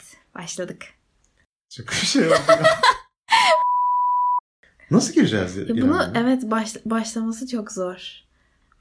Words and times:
Evet, 0.00 0.16
başladık. 0.34 0.84
Çok 1.76 1.88
bir 1.88 1.92
şey 1.92 2.26
oldu 2.26 2.32
ya. 2.48 2.62
Nasıl 4.90 5.14
gireceğiz? 5.14 5.56
Ya 5.56 5.68
bunu 5.68 6.02
evet 6.14 6.50
baş, 6.50 6.76
başlaması 6.84 7.46
çok 7.48 7.72
zor. 7.72 8.20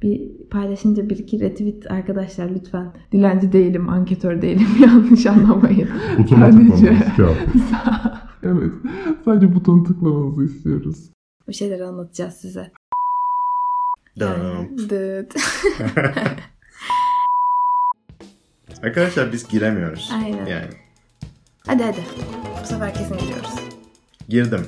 Bir 0.01 0.21
paylaşınca 0.49 1.09
bir 1.09 1.17
iki 1.17 1.39
retweet 1.39 1.91
arkadaşlar 1.91 2.49
lütfen. 2.49 2.93
Dilenci 3.11 3.51
değilim, 3.51 3.89
anketör 3.89 4.41
değilim. 4.41 4.67
Yanlış 4.81 5.25
anlamayın. 5.25 5.89
Butona 6.17 6.51
Sadece- 6.51 7.05
evet. 8.43 8.71
Sadece 9.25 9.55
butonu 9.55 9.83
tıklamanızı 9.83 10.43
istiyoruz. 10.43 11.09
Bir 11.47 11.53
şeyler 11.53 11.79
anlatacağız 11.79 12.33
size. 12.33 12.71
Dıt. 14.89 15.35
Arkadaşlar 18.83 19.31
biz 19.33 19.47
giremiyoruz. 19.47 20.11
Aynen. 20.13 20.45
Yani 20.45 20.69
hadi 21.69 21.83
hadi. 21.83 22.01
Bu 22.61 22.67
sefer 22.67 22.93
kesin 22.93 23.17
gidiyoruz. 23.17 23.49
girdim. 24.29 24.67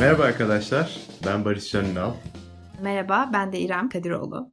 Merhaba 0.00 0.22
arkadaşlar. 0.22 0.96
Ben 1.26 1.44
Barış 1.44 1.70
Canınal. 1.70 2.14
Merhaba, 2.82 3.30
ben 3.32 3.52
de 3.52 3.60
İrem 3.60 3.88
Kadiroğlu. 3.88 4.52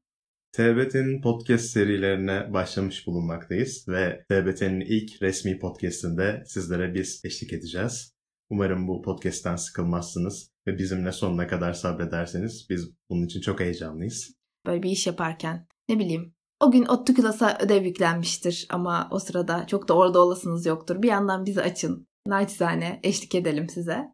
TBT'nin 0.51 1.21
podcast 1.21 1.65
serilerine 1.65 2.53
başlamış 2.53 3.07
bulunmaktayız 3.07 3.85
ve 3.87 4.23
TBT'nin 4.29 4.81
ilk 4.81 5.21
resmi 5.21 5.59
podcastinde 5.59 6.43
sizlere 6.45 6.93
biz 6.93 7.21
eşlik 7.25 7.53
edeceğiz. 7.53 8.18
Umarım 8.49 8.87
bu 8.87 9.01
podcast'ten 9.01 9.55
sıkılmazsınız 9.55 10.51
ve 10.67 10.77
bizimle 10.77 11.11
sonuna 11.11 11.47
kadar 11.47 11.73
sabrederseniz 11.73 12.67
biz 12.69 12.91
bunun 13.09 13.25
için 13.25 13.41
çok 13.41 13.59
heyecanlıyız. 13.59 14.35
Böyle 14.65 14.83
bir 14.83 14.89
iş 14.89 15.07
yaparken 15.07 15.67
ne 15.89 15.99
bileyim 15.99 16.33
o 16.59 16.71
gün 16.71 16.85
ODTÜ 16.85 17.13
klasa 17.13 17.57
ödev 17.61 17.83
yüklenmiştir 17.83 18.67
ama 18.69 19.07
o 19.11 19.19
sırada 19.19 19.67
çok 19.67 19.87
da 19.87 19.93
orada 19.93 20.19
olasınız 20.19 20.65
yoktur. 20.65 21.01
Bir 21.01 21.07
yandan 21.07 21.45
bizi 21.45 21.61
açın. 21.61 22.07
Naçizane 22.27 22.99
eşlik 23.03 23.35
edelim 23.35 23.69
size. 23.69 24.13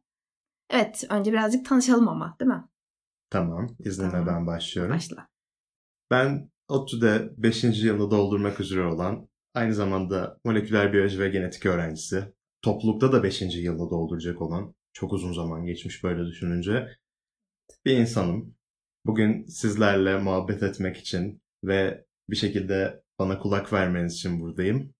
Evet, 0.69 1.03
önce 1.09 1.31
birazcık 1.31 1.65
tanışalım 1.65 2.07
ama 2.07 2.35
değil 2.39 2.51
mi? 2.51 2.65
Tamam, 3.29 3.75
izninle 3.79 4.11
Tamam. 4.11 4.27
ben 4.27 4.47
başlıyorum. 4.47 4.95
Başla. 4.95 5.27
Ben 6.11 6.49
ODTÜ'de 6.67 7.33
5. 7.37 7.63
yılını 7.63 8.11
doldurmak 8.11 8.59
üzere 8.59 8.85
olan, 8.85 9.27
aynı 9.53 9.73
zamanda 9.73 10.37
moleküler 10.45 10.93
biyoloji 10.93 11.19
ve 11.19 11.29
genetik 11.29 11.65
öğrencisi, 11.65 12.33
toplulukta 12.65 13.11
da 13.11 13.23
5. 13.23 13.41
yılını 13.41 13.89
dolduracak 13.89 14.41
olan, 14.41 14.75
çok 14.93 15.13
uzun 15.13 15.33
zaman 15.33 15.65
geçmiş 15.65 16.03
böyle 16.03 16.25
düşününce, 16.25 16.87
bir 17.85 17.97
insanım. 17.97 18.55
Bugün 19.05 19.45
sizlerle 19.45 20.17
muhabbet 20.17 20.63
etmek 20.63 20.97
için 20.97 21.41
ve 21.63 22.05
bir 22.29 22.35
şekilde 22.35 23.03
bana 23.19 23.39
kulak 23.39 23.73
vermeniz 23.73 24.13
için 24.13 24.39
buradayım. 24.39 24.93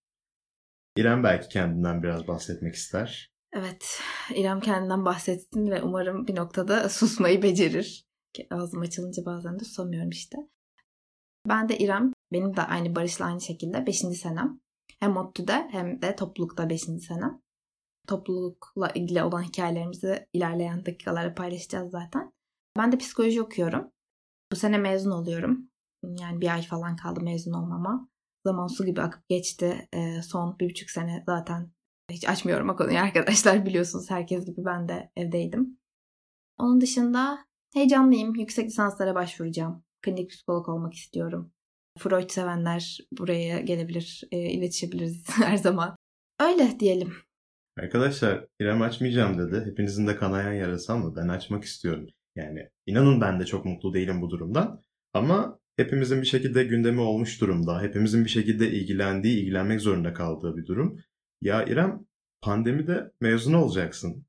İrem 0.97 1.23
belki 1.23 1.49
kendinden 1.49 2.03
biraz 2.03 2.27
bahsetmek 2.27 2.75
ister. 2.75 3.31
Evet, 3.53 4.00
İrem 4.35 4.59
kendinden 4.59 5.05
bahsetsin 5.05 5.72
ve 5.72 5.81
umarım 5.81 6.27
bir 6.27 6.35
noktada 6.35 6.89
susmayı 6.89 7.44
becerir. 7.44 8.05
Ağzım 8.50 8.81
açılınca 8.81 9.25
bazen 9.25 9.59
de 9.59 9.63
susamıyorum 9.63 10.09
işte. 10.09 10.38
Ben 11.47 11.69
de 11.69 11.77
İrem, 11.77 12.11
benim 12.31 12.55
de 12.55 12.61
aynı 12.61 12.95
Barış'la 12.95 13.25
aynı 13.25 13.41
şekilde 13.41 13.88
5. 13.88 13.97
senem. 13.97 14.59
Hem 15.00 15.17
ODTÜ'de 15.17 15.67
hem 15.72 16.02
de 16.02 16.16
toplulukta 16.16 16.69
5. 16.69 16.81
senem. 16.81 17.44
Toplulukla 18.08 18.89
ilgili 18.89 19.23
olan 19.23 19.44
hikayelerimizi 19.44 20.28
ilerleyen 20.34 20.86
dakikalarda 20.86 21.36
paylaşacağız 21.36 21.92
zaten. 21.92 22.34
Ben 22.78 22.92
de 22.92 22.97
psikoloji 22.97 23.42
okuyorum. 23.42 23.92
Bu 24.52 24.56
sene 24.56 24.78
mezun 24.78 25.12
oluyorum. 25.12 25.70
Yani 26.03 26.41
bir 26.41 26.53
ay 26.53 26.62
falan 26.62 26.96
kaldı 26.96 27.22
mezun 27.22 27.53
olmama. 27.53 28.09
Zaman 28.46 28.68
su 28.68 28.85
gibi 28.85 29.02
akıp 29.02 29.29
geçti. 29.29 29.88
Ee, 29.94 30.22
son 30.22 30.59
bir 30.59 30.69
buçuk 30.69 30.90
sene 30.90 31.24
zaten 31.25 31.72
hiç 32.12 32.29
açmıyorum 32.29 32.69
o 32.69 32.75
konuyu 32.75 33.00
arkadaşlar 33.00 33.66
biliyorsunuz 33.66 34.12
herkes 34.12 34.46
gibi 34.46 34.66
ben 34.66 34.88
de 34.90 35.12
evdeydim. 35.16 35.79
Onun 36.58 36.81
dışında 36.81 37.46
heyecanlıyım. 37.74 38.35
Yüksek 38.35 38.66
lisanslara 38.66 39.16
başvuracağım. 39.16 39.84
Klinik 40.02 40.29
psikolog 40.29 40.69
olmak 40.69 40.94
istiyorum. 40.94 41.52
Freud 42.00 42.29
sevenler 42.29 43.00
buraya 43.12 43.62
gelebilir, 43.62 44.24
e, 44.31 44.38
iletişebiliriz 44.38 45.25
her 45.29 45.58
zaman. 45.58 45.96
Öyle 46.40 46.79
diyelim. 46.79 47.13
Arkadaşlar 47.80 48.46
İrem 48.59 48.81
açmayacağım 48.81 49.38
dedi. 49.40 49.66
Hepinizin 49.66 50.08
de 50.08 50.16
kanayan 50.16 50.53
yarası 50.53 50.94
ama 50.94 51.16
ben 51.16 51.28
açmak 51.28 51.63
istiyorum. 51.63 52.08
Yani 52.36 52.69
inanın 52.86 53.22
ben 53.22 53.40
de 53.40 53.46
çok 53.46 53.66
mutlu 53.66 53.94
değilim 53.94 54.22
bu 54.22 54.30
durumdan. 54.30 54.81
Ama 55.13 55.59
hepimizin 55.78 56.22
bir 56.22 56.28
şekilde 56.28 56.64
gündemi 56.64 57.02
olmuş 57.02 57.41
durumda. 57.41 57.81
Hepimizin 57.81 58.25
bir 58.25 58.30
şekilde 58.30 58.72
ilgilendiği, 58.72 59.41
ilgilenmek 59.41 59.81
zorunda 59.81 60.14
kaldığı 60.14 60.58
bir 60.58 60.66
durum. 60.66 61.00
Ya 61.41 61.66
İrem 61.66 62.06
pandemide 62.41 63.12
mezun 63.22 63.53
olacaksın. 63.53 64.25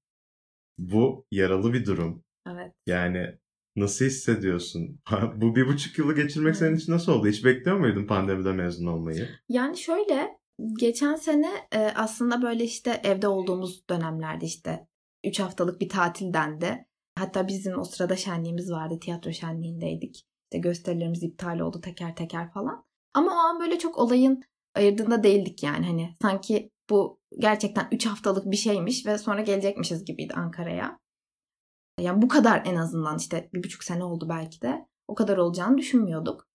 Bu 0.79 1.27
yaralı 1.31 1.73
bir 1.73 1.87
durum. 1.87 2.25
Evet. 2.49 2.73
Yani 2.87 3.39
nasıl 3.77 4.05
hissediyorsun? 4.05 5.01
bu 5.37 5.57
bir 5.57 5.67
buçuk 5.67 5.99
yılı 5.99 6.15
geçirmek 6.15 6.57
senin 6.57 6.77
için 6.77 6.93
nasıl 6.93 7.13
oldu? 7.13 7.29
Hiç 7.29 7.45
bekliyor 7.45 7.77
muydun 7.77 8.07
pandemide 8.07 8.53
mezun 8.53 8.87
olmayı? 8.87 9.29
Yani 9.49 9.79
şöyle 9.79 10.39
geçen 10.79 11.15
sene 11.15 11.51
e, 11.73 11.79
aslında 11.79 12.43
böyle 12.43 12.65
işte 12.65 13.01
evde 13.05 13.29
olduğumuz 13.29 13.89
dönemlerde 13.91 14.47
işte 14.47 14.89
3 15.25 15.41
haftalık 15.41 15.81
bir 15.81 15.89
tatil 15.89 16.33
dendi. 16.33 16.87
Hatta 17.19 17.49
bizim 17.49 17.79
o 17.79 17.85
sırada 17.85 18.17
şenliğimiz 18.17 18.73
vardı. 18.73 18.99
Tiyatro 19.01 19.33
şenliğindeydik. 19.33 20.17
İşte 20.17 20.59
gösterilerimiz 20.59 21.23
iptal 21.23 21.59
oldu 21.59 21.81
teker 21.81 22.17
teker 22.17 22.53
falan. 22.53 22.85
Ama 23.15 23.31
o 23.33 23.35
an 23.35 23.61
böyle 23.61 23.79
çok 23.79 23.99
olayın 23.99 24.43
ayırdığında 24.75 25.23
değildik 25.23 25.63
yani. 25.63 25.87
Hani 25.87 26.17
sanki 26.23 26.71
bu 26.91 27.21
gerçekten 27.39 27.89
3 27.93 28.07
haftalık 28.07 28.51
bir 28.51 28.57
şeymiş 28.57 29.07
ve 29.07 29.19
sonra 29.19 29.41
gelecekmişiz 29.41 30.05
gibiydi 30.05 30.35
Ankara'ya. 30.37 30.99
Yani 32.01 32.23
bu 32.23 32.29
kadar 32.29 32.63
en 32.67 32.77
azından 32.77 33.19
işte 33.19 33.51
bir 33.55 33.65
buçuk 33.65 33.85
sene 33.85 34.05
oldu 34.05 34.29
belki 34.29 34.61
de. 34.61 34.87
O 35.09 35.15
kadar 35.15 35.37
olacağını 35.37 35.79
düşünmüyorduk. 35.79 36.49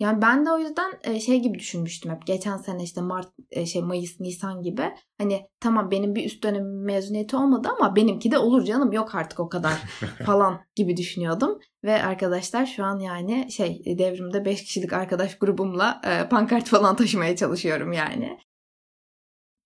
Yani 0.00 0.22
ben 0.22 0.46
de 0.46 0.50
o 0.50 0.58
yüzden 0.58 0.92
e, 1.04 1.20
şey 1.20 1.40
gibi 1.40 1.58
düşünmüştüm 1.58 2.12
hep. 2.12 2.26
Geçen 2.26 2.56
sene 2.56 2.82
işte 2.82 3.00
Mart, 3.00 3.28
e, 3.50 3.66
şey 3.66 3.82
Mayıs, 3.82 4.20
Nisan 4.20 4.62
gibi. 4.62 4.94
Hani 5.18 5.46
tamam 5.60 5.90
benim 5.90 6.14
bir 6.14 6.24
üst 6.24 6.44
dönem 6.44 6.84
mezuniyeti 6.84 7.36
olmadı 7.36 7.68
ama 7.78 7.96
benimki 7.96 8.30
de 8.30 8.38
olur 8.38 8.64
canım 8.64 8.92
yok 8.92 9.14
artık 9.14 9.40
o 9.40 9.48
kadar 9.48 9.72
falan 10.26 10.60
gibi 10.76 10.96
düşünüyordum. 10.96 11.58
Ve 11.84 12.02
arkadaşlar 12.02 12.66
şu 12.66 12.84
an 12.84 12.98
yani 12.98 13.52
şey 13.52 13.82
e, 13.84 13.98
devrimde 13.98 14.44
5 14.44 14.64
kişilik 14.64 14.92
arkadaş 14.92 15.38
grubumla 15.38 16.00
pankart 16.30 16.68
falan 16.68 16.96
taşımaya 16.96 17.36
çalışıyorum 17.36 17.92
yani. 17.92 18.38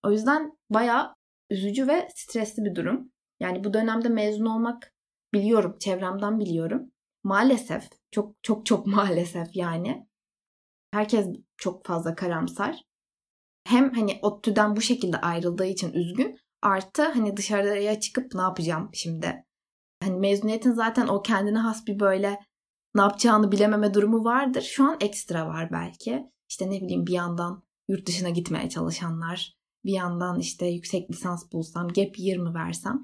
O 0.03 0.11
yüzden 0.11 0.57
bayağı 0.69 1.15
üzücü 1.49 1.87
ve 1.87 2.07
stresli 2.15 2.65
bir 2.65 2.75
durum. 2.75 3.11
Yani 3.39 3.63
bu 3.63 3.73
dönemde 3.73 4.09
mezun 4.09 4.45
olmak 4.45 4.93
biliyorum, 5.33 5.77
çevremden 5.79 6.39
biliyorum. 6.39 6.91
Maalesef, 7.23 7.89
çok 8.11 8.43
çok 8.43 8.65
çok 8.65 8.87
maalesef 8.87 9.55
yani. 9.55 10.07
Herkes 10.93 11.27
çok 11.57 11.85
fazla 11.85 12.15
karamsar. 12.15 12.83
Hem 13.63 13.93
hani 13.93 14.19
ODTÜ'den 14.21 14.75
bu 14.75 14.81
şekilde 14.81 15.17
ayrıldığı 15.17 15.65
için 15.65 15.93
üzgün. 15.93 16.39
Artı 16.61 17.03
hani 17.03 17.37
dışarıya 17.37 17.99
çıkıp 17.99 18.33
ne 18.33 18.41
yapacağım 18.41 18.89
şimdi? 18.93 19.45
Hani 20.03 20.19
mezuniyetin 20.19 20.71
zaten 20.71 21.07
o 21.07 21.21
kendine 21.21 21.57
has 21.57 21.87
bir 21.87 21.99
böyle 21.99 22.39
ne 22.95 23.01
yapacağını 23.01 23.51
bilememe 23.51 23.93
durumu 23.93 24.23
vardır. 24.23 24.61
Şu 24.61 24.83
an 24.83 24.97
ekstra 25.01 25.47
var 25.47 25.71
belki. 25.71 26.31
İşte 26.49 26.69
ne 26.69 26.81
bileyim 26.81 27.07
bir 27.07 27.13
yandan 27.13 27.63
yurt 27.87 28.07
dışına 28.07 28.29
gitmeye 28.29 28.69
çalışanlar. 28.69 29.57
Bir 29.85 29.93
yandan 29.93 30.39
işte 30.39 30.65
yüksek 30.65 31.11
lisans 31.11 31.51
bulsam, 31.51 31.87
gap 31.87 32.19
20 32.19 32.53
versem. 32.53 33.01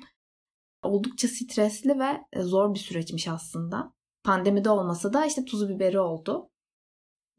Oldukça 0.83 1.27
stresli 1.27 1.99
ve 1.99 2.21
e, 2.33 2.41
zor 2.41 2.73
bir 2.73 2.79
süreçmiş 2.79 3.27
aslında. 3.27 3.93
Pandemide 4.23 4.69
olmasa 4.69 5.13
da 5.13 5.25
işte 5.25 5.45
tuzu 5.45 5.69
biberi 5.69 5.99
oldu. 5.99 6.48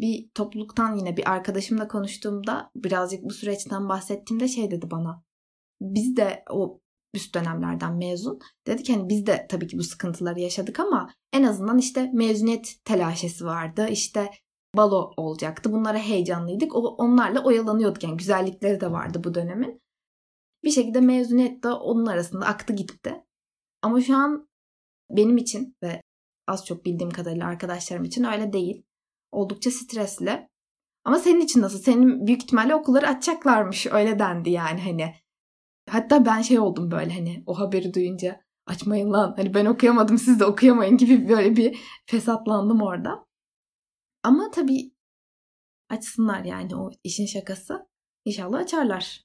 Bir 0.01 0.31
topluluktan 0.35 0.97
yine 0.97 1.17
bir 1.17 1.31
arkadaşımla 1.31 1.89
konuştuğumda 1.89 2.71
birazcık 2.77 3.25
bu 3.25 3.31
süreçten 3.31 3.89
bahsettiğimde 3.89 4.49
şey 4.49 4.71
dedi 4.71 4.91
bana. 4.91 5.25
Biz 5.81 6.17
de 6.17 6.45
o 6.51 6.81
üst 7.15 7.35
dönemlerden 7.35 7.97
mezun. 7.97 8.39
Dedi 8.67 8.83
ki 8.83 8.95
hani 8.95 9.09
biz 9.09 9.27
de 9.27 9.47
tabii 9.51 9.67
ki 9.67 9.79
bu 9.79 9.83
sıkıntıları 9.83 10.41
yaşadık 10.41 10.81
ama 10.81 11.15
en 11.33 11.43
azından 11.43 11.79
işte 11.79 12.11
mezuniyet 12.15 12.77
telaşesi 12.85 13.45
vardı. 13.45 13.89
İşte 13.91 14.31
balo 14.77 15.11
olacaktı. 15.17 15.73
Bunlara 15.73 15.99
heyecanlıydık. 15.99 16.77
O, 16.77 16.79
onlarla 16.79 17.45
oyalanıyorduk. 17.45 18.05
Yani 18.05 18.17
güzellikleri 18.17 18.81
de 18.81 18.93
vardı 18.93 19.25
bu 19.25 19.35
dönemin. 19.35 19.81
Bir 20.65 20.71
şekilde 20.71 21.01
mezuniyet 21.01 21.63
de 21.63 21.69
onun 21.69 22.07
arasında 22.07 22.47
aktı 22.47 22.73
gitti. 22.73 23.25
Ama 23.83 24.01
şu 24.01 24.17
an 24.17 24.49
benim 25.11 25.37
için 25.37 25.77
ve 25.83 26.03
az 26.49 26.67
çok 26.67 26.85
bildiğim 26.85 27.11
kadarıyla 27.11 27.47
arkadaşlarım 27.47 28.05
için 28.05 28.25
öyle 28.25 28.53
değil. 28.53 28.83
Oldukça 29.33 29.71
stresli. 29.71 30.49
Ama 31.05 31.19
senin 31.19 31.41
için 31.41 31.63
nasıl? 31.63 31.79
Senin 31.79 32.27
büyük 32.27 32.43
ihtimalle 32.43 32.75
okulları 32.75 33.09
açacaklarmış. 33.09 33.87
Öyle 33.87 34.19
dendi 34.19 34.51
yani 34.51 34.81
hani. 34.81 35.15
Hatta 35.91 36.27
ben 36.27 36.43
şey 36.43 36.59
oldum 36.59 36.91
böyle 36.91 37.13
hani 37.15 37.43
o 37.47 37.59
haberi 37.59 37.95
duyunca. 37.95 38.41
açmayın 38.67 39.13
lan 39.13 39.35
hani 39.37 39.55
ben 39.55 39.67
okuyamadım 39.67 40.19
siz 40.19 40.41
de 40.41 40.45
okuyamayın 40.45 40.97
gibi 40.97 41.29
böyle 41.29 41.57
bir 41.57 41.79
fesatlandım 42.07 42.83
orada. 42.83 43.27
Ama 44.23 44.51
tabii 44.51 44.93
açsınlar 45.89 46.45
yani 46.45 46.77
o 46.77 46.91
işin 47.05 47.27
şakası. 47.27 47.87
İnşallah 48.25 48.59
açarlar. 48.59 49.25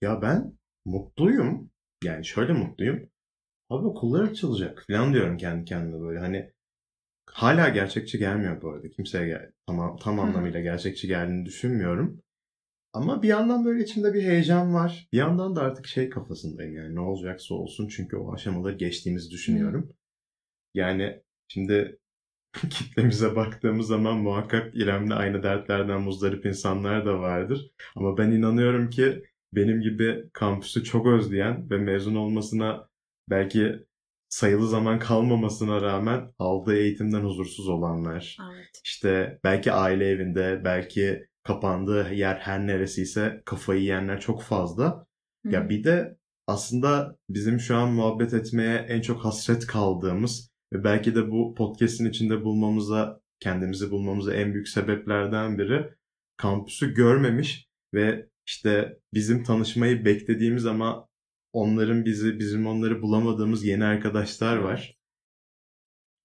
Ya 0.00 0.22
ben 0.22 0.58
mutluyum. 0.84 1.70
Yani 2.04 2.24
şöyle 2.24 2.52
mutluyum. 2.52 3.10
Abi 3.70 3.86
okullar 3.86 4.22
açılacak 4.22 4.84
falan 4.90 5.12
diyorum 5.12 5.36
kendi 5.36 5.64
kendime 5.64 6.00
böyle. 6.00 6.18
Hani 6.20 6.52
hala 7.32 7.68
gerçekçi 7.68 8.18
gelmiyor 8.18 8.62
bu 8.62 8.70
arada. 8.70 8.90
Kimseye 8.90 9.26
gel 9.26 9.52
tamam 9.66 9.96
tam 9.96 10.20
anlamıyla 10.20 10.60
gerçekçi 10.60 11.08
geldiğini 11.08 11.46
düşünmüyorum. 11.46 12.22
Ama 12.92 13.22
bir 13.22 13.28
yandan 13.28 13.64
böyle 13.64 13.82
içimde 13.82 14.14
bir 14.14 14.22
heyecan 14.22 14.74
var. 14.74 15.08
Bir 15.12 15.18
yandan 15.18 15.56
da 15.56 15.62
artık 15.62 15.86
şey 15.86 16.10
kafasındayım 16.10 16.74
yani 16.76 16.94
ne 16.94 17.00
olacaksa 17.00 17.54
olsun 17.54 17.88
çünkü 17.88 18.16
o 18.16 18.34
aşamaları 18.34 18.76
geçtiğimizi 18.76 19.30
düşünüyorum. 19.30 19.92
Yani 20.74 21.22
şimdi 21.48 21.98
kitlemize 22.70 23.36
baktığımız 23.36 23.86
zaman 23.86 24.18
muhakkak 24.18 24.74
İrem'le 24.74 25.10
aynı 25.10 25.42
dertlerden 25.42 26.00
muzdarip 26.00 26.46
insanlar 26.46 27.06
da 27.06 27.20
vardır. 27.20 27.70
Ama 27.96 28.18
ben 28.18 28.30
inanıyorum 28.30 28.90
ki 28.90 29.22
benim 29.52 29.80
gibi 29.80 30.24
kampüsü 30.32 30.84
çok 30.84 31.06
özleyen 31.06 31.70
ve 31.70 31.78
mezun 31.78 32.14
olmasına 32.14 32.88
belki 33.30 33.86
sayılı 34.28 34.68
zaman 34.68 34.98
kalmamasına 34.98 35.82
rağmen 35.82 36.30
aldığı 36.38 36.76
eğitimden 36.76 37.20
huzursuz 37.20 37.68
olanlar. 37.68 38.36
Evet. 38.52 38.80
İşte 38.84 39.38
belki 39.44 39.72
aile 39.72 40.06
evinde, 40.06 40.60
belki 40.64 41.26
kapandığı 41.42 42.14
yer 42.14 42.34
her 42.34 42.66
neresiyse 42.66 43.42
kafayı 43.44 43.80
yiyenler 43.80 44.20
çok 44.20 44.42
fazla. 44.42 45.06
Hı 45.46 45.52
Ya 45.52 45.68
bir 45.68 45.84
de 45.84 46.16
aslında 46.46 47.16
bizim 47.28 47.60
şu 47.60 47.76
an 47.76 47.92
muhabbet 47.92 48.34
etmeye 48.34 48.76
en 48.76 49.00
çok 49.00 49.24
hasret 49.24 49.66
kaldığımız 49.66 50.50
ve 50.72 50.84
belki 50.84 51.14
de 51.14 51.30
bu 51.30 51.54
podcast'in 51.54 52.10
içinde 52.10 52.44
bulmamıza, 52.44 53.20
kendimizi 53.40 53.90
bulmamıza 53.90 54.34
en 54.34 54.54
büyük 54.54 54.68
sebeplerden 54.68 55.58
biri 55.58 55.90
kampüsü 56.36 56.94
görmemiş 56.94 57.68
ve 57.94 58.28
işte 58.46 58.98
bizim 59.14 59.44
tanışmayı 59.44 60.04
beklediğimiz 60.04 60.66
ama 60.66 61.08
onların 61.52 62.04
bizi, 62.04 62.38
bizim 62.38 62.66
onları 62.66 63.02
bulamadığımız 63.02 63.64
yeni 63.64 63.84
arkadaşlar 63.84 64.56
var. 64.56 64.96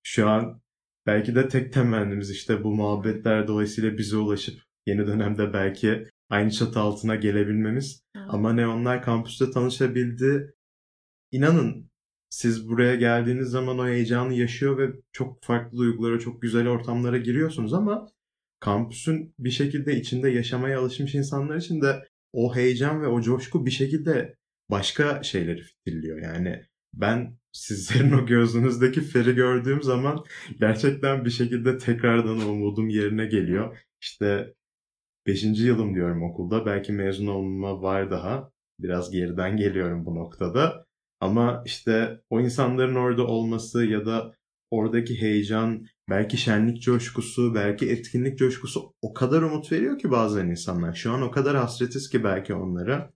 Şu 0.04 0.30
an 0.30 0.62
belki 1.06 1.36
de 1.36 1.48
tek 1.48 1.74
temennimiz 1.74 2.32
işte 2.32 2.64
bu 2.64 2.76
muhabbetler 2.76 3.48
dolayısıyla 3.48 3.98
bize 3.98 4.18
ulaşıp 4.18 4.62
yeni 4.86 5.08
dönemde 5.08 5.54
belki 5.54 6.08
aynı 6.30 6.52
çatı 6.52 6.80
altına 6.80 7.16
gelebilmemiz. 7.16 8.04
Evet. 8.16 8.26
Ama 8.30 8.54
ne 8.54 8.68
onlar 8.68 9.02
kampüste 9.04 9.52
tanışabildi. 9.52 10.54
İnanın 11.32 11.90
siz 12.30 12.70
buraya 12.70 12.96
geldiğiniz 12.96 13.48
zaman 13.48 13.80
o 13.80 13.88
heyecanı 13.88 14.34
yaşıyor 14.34 14.78
ve 14.78 14.94
çok 15.12 15.44
farklı 15.44 15.78
duygulara, 15.78 16.20
çok 16.20 16.42
güzel 16.42 16.68
ortamlara 16.68 17.18
giriyorsunuz 17.18 17.74
ama 17.74 18.08
kampüsün 18.60 19.34
bir 19.40 19.52
şekilde 19.52 19.96
içinde 19.96 20.30
yaşamaya 20.30 20.80
alışmış 20.80 21.16
insanlar 21.16 21.56
için 21.56 21.82
de 21.82 22.08
o 22.34 22.56
heyecan 22.56 23.02
ve 23.02 23.08
o 23.08 23.22
coşku 23.22 23.66
bir 23.66 23.72
şekilde 23.72 24.36
başka 24.70 25.24
şeyleri 25.24 25.62
fitilliyor. 25.62 26.22
Yani 26.22 26.62
ben 26.94 27.38
sizlerin 27.52 28.12
o 28.12 28.26
gözünüzdeki 28.26 29.02
feri 29.02 29.36
gördüğüm 29.36 29.84
zaman 29.84 30.24
gerçekten 30.60 31.26
bir 31.26 31.30
şekilde 31.30 31.78
tekrardan 31.78 32.40
umudum 32.40 32.90
yerine 32.90 33.26
geliyor. 33.26 33.78
İşte 34.02 34.54
5. 35.28 35.44
yılım 35.44 35.96
diyorum 35.96 36.24
okulda. 36.24 36.66
Belki 36.66 36.92
mezun 36.92 37.28
olma 37.28 37.82
var 37.82 38.12
daha. 38.12 38.52
Biraz 38.80 39.12
geriden 39.12 39.58
geliyorum 39.58 40.06
bu 40.06 40.16
noktada. 40.16 40.86
Ama 41.20 41.64
işte 41.66 42.22
o 42.30 42.42
insanların 42.42 42.96
orada 42.96 43.28
olması 43.28 43.86
ya 43.86 44.06
da 44.06 44.36
oradaki 44.72 45.22
heyecan, 45.22 45.86
belki 46.10 46.38
şenlik 46.38 46.82
coşkusu, 46.82 47.56
belki 47.56 47.90
etkinlik 47.90 48.38
coşkusu 48.38 48.94
o 49.02 49.14
kadar 49.14 49.42
umut 49.42 49.72
veriyor 49.72 50.00
ki 50.00 50.12
bazen 50.12 50.48
insanlar. 50.48 50.94
Şu 50.94 51.12
an 51.12 51.22
o 51.22 51.32
kadar 51.32 51.58
hasretiz 51.58 52.10
ki 52.10 52.24
belki 52.24 52.54
onlara. 52.54 53.14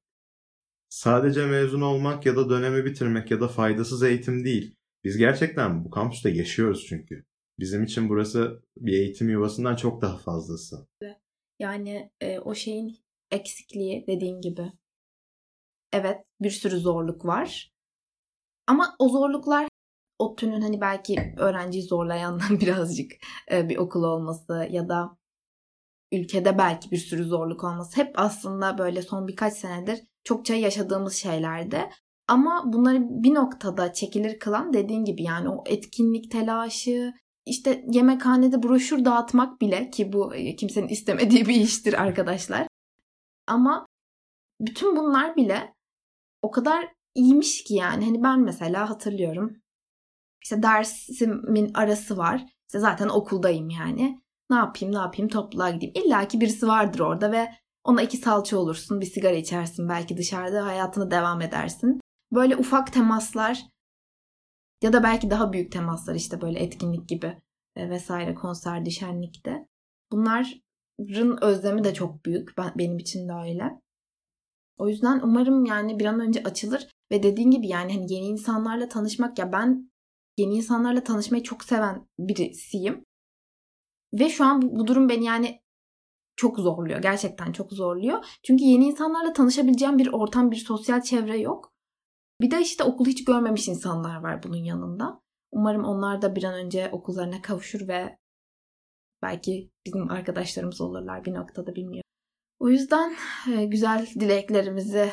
Sadece 0.90 1.46
mezun 1.46 1.82
olmak 1.82 2.26
ya 2.26 2.36
da 2.36 2.50
dönemi 2.50 2.86
bitirmek 2.86 3.32
ya 3.32 3.42
da 3.42 3.48
faydasız 3.48 4.04
eğitim 4.04 4.46
değil. 4.46 4.76
Biz 5.04 5.18
gerçekten 5.18 5.86
bu 5.86 5.90
kampüste 5.90 6.30
yaşıyoruz 6.30 6.86
çünkü. 6.90 7.26
Bizim 7.60 7.84
için 7.84 8.10
burası 8.10 8.62
bir 8.78 8.94
eğitim 8.94 9.30
yuvasından 9.30 9.76
çok 9.76 10.02
daha 10.02 10.18
fazlası. 10.18 10.88
Yani 11.60 12.12
e, 12.22 12.40
o 12.40 12.56
şeyin 12.56 12.98
eksikliği 13.32 14.08
dediğin 14.08 14.42
gibi. 14.42 14.72
Evet 15.94 16.18
bir 16.42 16.50
sürü 16.50 16.78
zorluk 16.80 17.26
var. 17.26 17.74
Ama 18.68 18.96
o 19.00 19.10
zorluklar 19.10 19.68
ODTÜ'nün 20.20 20.62
hani 20.62 20.82
belki 20.82 21.34
öğrenciyi 21.38 21.84
zorlayan 21.84 22.42
birazcık 22.62 23.12
e, 23.52 23.70
bir 23.70 23.78
okul 23.78 24.04
olması 24.04 24.68
ya 24.72 24.90
da 24.90 25.18
ülkede 26.12 26.58
belki 26.58 26.92
bir 26.92 26.98
sürü 26.98 27.24
zorluk 27.24 27.64
olması 27.64 28.02
hep 28.02 28.20
aslında 28.20 28.78
böyle 28.78 29.02
son 29.02 29.28
birkaç 29.28 29.54
senedir 29.54 30.00
çokça 30.28 30.56
yaşadığımız 30.56 31.14
şeylerdi. 31.14 31.90
Ama 32.28 32.64
bunları 32.66 33.00
bir 33.00 33.34
noktada 33.34 33.94
çekilir 33.94 34.40
kılan 34.40 34.74
dediğin 34.74 35.06
gibi 35.06 35.24
yani 35.24 35.50
o 35.50 35.64
etkinlik 35.66 36.32
telaşı, 36.32 37.14
işte 37.46 37.86
yemekhanede 37.92 38.64
broşür 38.64 39.06
dağıtmak 39.06 39.62
bile 39.62 39.90
ki 39.90 40.14
bu 40.14 40.36
e, 40.36 40.56
kimsenin 40.56 40.88
istemediği 40.88 41.46
bir 41.48 41.56
iştir 41.56 42.02
arkadaşlar. 42.02 42.68
Ama 43.48 43.86
bütün 44.62 44.96
bunlar 44.96 45.36
bile 45.36 45.74
o 46.42 46.52
kadar 46.52 46.88
iyiymiş 47.16 47.64
ki 47.64 47.74
yani. 47.74 48.06
Hani 48.06 48.24
ben 48.24 48.40
mesela 48.40 48.90
hatırlıyorum. 48.90 49.58
İşte 50.44 50.64
dersimin 50.64 51.74
arası 51.74 52.18
var. 52.18 52.46
İşte 52.68 52.80
zaten 52.80 53.10
okuldayım 53.10 53.70
yani. 53.70 54.22
Ne 54.50 54.56
yapayım 54.56 54.96
ne 54.96 55.00
yapayım 55.00 55.30
topluluğa 55.30 55.70
gideyim. 55.70 55.94
İlla 55.96 56.28
ki 56.28 56.42
birisi 56.42 56.68
vardır 56.68 57.00
orada 57.00 57.32
ve 57.32 57.50
ona 57.88 58.02
iki 58.02 58.18
salça 58.18 58.58
olursun. 58.58 59.02
Bir 59.02 59.06
sigara 59.06 59.36
içersin 59.36 59.90
belki 59.90 60.18
dışarıda 60.18 60.66
hayatına 60.66 61.12
devam 61.12 61.42
edersin. 61.42 62.02
Böyle 62.32 62.58
ufak 62.58 62.94
temaslar 62.94 63.66
ya 64.84 64.94
da 64.94 65.04
belki 65.04 65.30
daha 65.30 65.54
büyük 65.54 65.72
temaslar 65.72 66.16
işte 66.16 66.42
böyle 66.42 66.60
etkinlik 66.60 67.10
gibi 67.10 67.38
e, 67.76 67.90
vesaire 67.90 68.34
konserde, 68.36 68.90
şenlikte. 68.90 69.68
Bunların 70.12 71.44
özlemi 71.44 71.84
de 71.84 71.94
çok 71.94 72.26
büyük. 72.26 72.58
Ben, 72.58 72.74
benim 72.78 72.98
için 72.98 73.30
de 73.30 73.34
öyle. 73.34 73.82
O 74.78 74.90
yüzden 74.90 75.20
umarım 75.24 75.66
yani 75.66 76.00
bir 76.00 76.06
an 76.06 76.20
önce 76.20 76.44
açılır 76.44 76.88
ve 77.12 77.24
dediğin 77.24 77.52
gibi 77.52 77.68
yani 77.68 77.94
hani 77.94 78.14
yeni 78.14 78.26
insanlarla 78.26 78.90
tanışmak 78.90 79.40
ya 79.40 79.52
ben 79.52 79.92
yeni 80.38 80.56
insanlarla 80.56 81.04
tanışmayı 81.04 81.44
çok 81.44 81.64
seven 81.64 82.08
birisiyim. 82.20 83.06
Ve 84.14 84.30
şu 84.30 84.46
an 84.46 84.62
bu, 84.62 84.80
bu 84.80 84.88
durum 84.88 85.10
beni 85.10 85.26
yani 85.26 85.62
çok 86.38 86.60
zorluyor. 86.60 87.02
Gerçekten 87.02 87.52
çok 87.52 87.74
zorluyor. 87.74 88.26
Çünkü 88.44 88.64
yeni 88.64 88.86
insanlarla 88.86 89.34
tanışabileceğim 89.34 89.98
bir 89.98 90.14
ortam, 90.14 90.52
bir 90.52 90.56
sosyal 90.56 91.02
çevre 91.02 91.38
yok. 91.38 91.74
Bir 92.42 92.52
de 92.52 92.62
işte 92.62 92.84
okulu 92.84 93.08
hiç 93.08 93.26
görmemiş 93.26 93.68
insanlar 93.68 94.22
var 94.22 94.44
bunun 94.44 94.64
yanında. 94.64 95.22
Umarım 95.52 95.84
onlar 95.84 96.22
da 96.22 96.36
bir 96.36 96.44
an 96.44 96.54
önce 96.54 96.90
okullarına 96.92 97.42
kavuşur 97.42 97.88
ve 97.88 98.18
belki 99.22 99.72
bizim 99.86 100.12
arkadaşlarımız 100.12 100.82
olurlar 100.82 101.26
bir 101.26 101.34
noktada 101.34 101.76
bilmiyorum. 101.76 102.10
O 102.60 102.70
yüzden 102.70 103.16
e, 103.52 103.66
güzel 103.66 104.08
dileklerimizi 104.20 105.12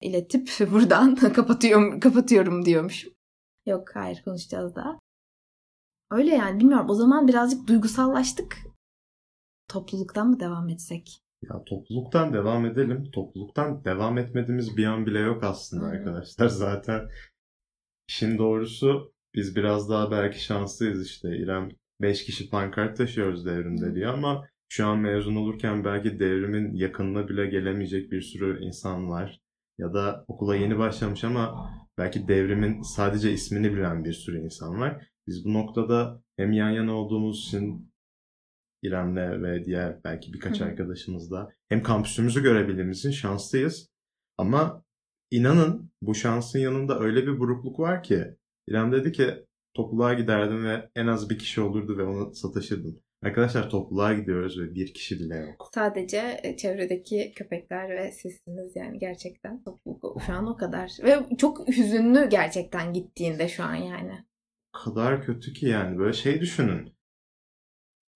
iletip 0.00 0.48
buradan 0.72 1.14
kapatıyorum 1.14 2.00
kapatıyorum 2.00 2.64
diyormuşum. 2.64 3.12
Yok 3.66 3.88
hayır 3.94 4.22
konuşacağız 4.24 4.76
daha. 4.76 4.98
Öyle 6.10 6.34
yani 6.34 6.60
bilmiyorum 6.60 6.90
o 6.90 6.94
zaman 6.94 7.28
birazcık 7.28 7.68
duygusallaştık. 7.68 8.73
Topluluktan 9.74 10.28
mı 10.28 10.40
devam 10.40 10.68
etsek? 10.68 11.20
Ya 11.42 11.64
topluluktan 11.66 12.32
devam 12.32 12.66
edelim. 12.66 13.10
Topluluktan 13.10 13.84
devam 13.84 14.18
etmediğimiz 14.18 14.76
bir 14.76 14.84
an 14.84 15.06
bile 15.06 15.18
yok 15.18 15.44
aslında 15.44 15.86
Aynen. 15.86 15.98
arkadaşlar. 15.98 16.48
Zaten 16.64 17.08
işin 18.08 18.38
doğrusu 18.38 19.12
biz 19.34 19.56
biraz 19.56 19.90
daha 19.90 20.10
belki 20.10 20.44
şanslıyız 20.44 21.06
işte. 21.06 21.36
İrem 21.36 21.68
5 22.00 22.24
kişi 22.24 22.50
pankart 22.50 22.96
taşıyoruz 22.96 23.46
devrimde 23.46 23.94
diye 23.94 24.06
ama 24.06 24.48
şu 24.68 24.86
an 24.86 24.98
mezun 24.98 25.36
olurken 25.36 25.84
belki 25.84 26.18
devrimin 26.18 26.74
yakınına 26.74 27.28
bile 27.28 27.46
gelemeyecek 27.46 28.12
bir 28.12 28.20
sürü 28.20 28.64
insan 28.64 29.10
var. 29.10 29.40
Ya 29.78 29.94
da 29.94 30.24
okula 30.28 30.56
yeni 30.56 30.78
başlamış 30.78 31.24
ama 31.24 31.70
belki 31.98 32.28
devrimin 32.28 32.82
sadece 32.82 33.32
ismini 33.32 33.72
bilen 33.72 34.04
bir 34.04 34.12
sürü 34.12 34.38
insan 34.44 34.80
var. 34.80 35.06
Biz 35.26 35.44
bu 35.44 35.54
noktada 35.54 36.22
hem 36.36 36.52
yan 36.52 36.70
yana 36.70 36.94
olduğumuz 36.94 37.46
için 37.46 37.93
İrem'le 38.84 39.42
ve 39.42 39.64
diğer 39.64 40.04
belki 40.04 40.32
birkaç 40.32 40.60
Hı 40.60 40.64
hı. 40.64 40.68
arkadaşımızla 40.68 41.48
hem 41.68 41.82
kampüsümüzü 41.82 42.42
görebildiğimiz 42.42 42.98
için 42.98 43.10
şanslıyız. 43.10 43.88
Ama 44.38 44.84
inanın 45.30 45.90
bu 46.02 46.14
şansın 46.14 46.58
yanında 46.58 47.00
öyle 47.00 47.26
bir 47.26 47.38
burukluk 47.38 47.78
var 47.78 48.02
ki 48.02 48.36
İrem 48.68 48.92
dedi 48.92 49.12
ki 49.12 49.46
topluluğa 49.74 50.14
giderdim 50.14 50.64
ve 50.64 50.90
en 50.96 51.06
az 51.06 51.30
bir 51.30 51.38
kişi 51.38 51.60
olurdu 51.60 51.98
ve 51.98 52.02
ona 52.02 52.34
sataşırdım. 52.34 53.00
Arkadaşlar 53.22 53.70
topluluğa 53.70 54.14
gidiyoruz 54.14 54.60
ve 54.60 54.74
bir 54.74 54.94
kişi 54.94 55.20
bile 55.20 55.36
yok. 55.36 55.70
Sadece 55.74 56.40
e, 56.42 56.56
çevredeki 56.56 57.32
köpekler 57.36 57.88
ve 57.88 58.12
sizsiniz 58.12 58.76
yani 58.76 58.98
gerçekten. 58.98 59.62
Topluluk 59.62 60.22
şu 60.26 60.32
an 60.32 60.46
o 60.46 60.56
kadar. 60.56 60.90
Ve 61.04 61.36
çok 61.38 61.68
hüzünlü 61.68 62.28
gerçekten 62.28 62.92
gittiğinde 62.92 63.48
şu 63.48 63.62
an 63.64 63.74
yani. 63.74 64.24
O 64.74 64.78
kadar 64.78 65.22
kötü 65.22 65.52
ki 65.52 65.66
yani 65.66 65.98
böyle 65.98 66.12
şey 66.12 66.40
düşünün. 66.40 66.93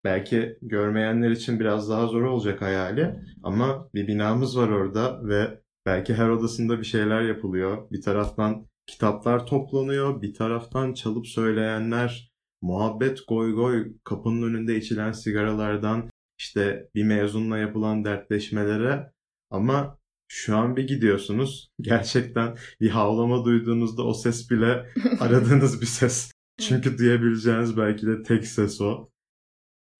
Belki 0.08 0.58
görmeyenler 0.62 1.30
için 1.30 1.60
biraz 1.60 1.90
daha 1.90 2.06
zor 2.06 2.22
olacak 2.22 2.62
hayali 2.62 3.14
ama 3.42 3.88
bir 3.94 4.08
binamız 4.08 4.58
var 4.58 4.68
orada 4.68 5.28
ve 5.28 5.60
belki 5.86 6.14
her 6.14 6.28
odasında 6.28 6.78
bir 6.78 6.84
şeyler 6.84 7.22
yapılıyor. 7.22 7.90
Bir 7.90 8.02
taraftan 8.02 8.66
kitaplar 8.86 9.46
toplanıyor, 9.46 10.22
bir 10.22 10.34
taraftan 10.34 10.92
çalıp 10.92 11.26
söyleyenler, 11.26 12.32
muhabbet 12.62 13.18
goy 13.28 13.54
goy 13.54 13.92
kapının 14.04 14.42
önünde 14.42 14.76
içilen 14.76 15.12
sigaralardan 15.12 16.10
işte 16.38 16.88
bir 16.94 17.04
mezunla 17.04 17.58
yapılan 17.58 18.04
dertleşmelere 18.04 19.12
ama 19.50 19.98
şu 20.28 20.56
an 20.56 20.76
bir 20.76 20.86
gidiyorsunuz. 20.86 21.68
Gerçekten 21.80 22.56
bir 22.80 22.90
havlama 22.90 23.44
duyduğunuzda 23.44 24.02
o 24.02 24.14
ses 24.14 24.50
bile 24.50 24.86
aradığınız 25.20 25.80
bir 25.80 25.86
ses. 25.86 26.32
Çünkü 26.60 26.98
duyabileceğiniz 26.98 27.76
belki 27.76 28.06
de 28.06 28.22
tek 28.22 28.46
ses 28.46 28.80
o. 28.80 29.10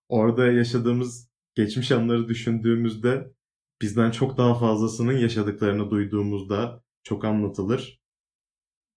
Orada 0.08 0.52
yaşadığımız 0.52 1.28
geçmiş 1.54 1.92
anları 1.92 2.28
düşündüğümüzde 2.28 3.32
bizden 3.82 4.10
çok 4.10 4.36
daha 4.38 4.54
fazlasının 4.58 5.18
yaşadıklarını 5.18 5.90
duyduğumuzda 5.90 6.82
çok 7.02 7.24
anlatılır. 7.24 8.00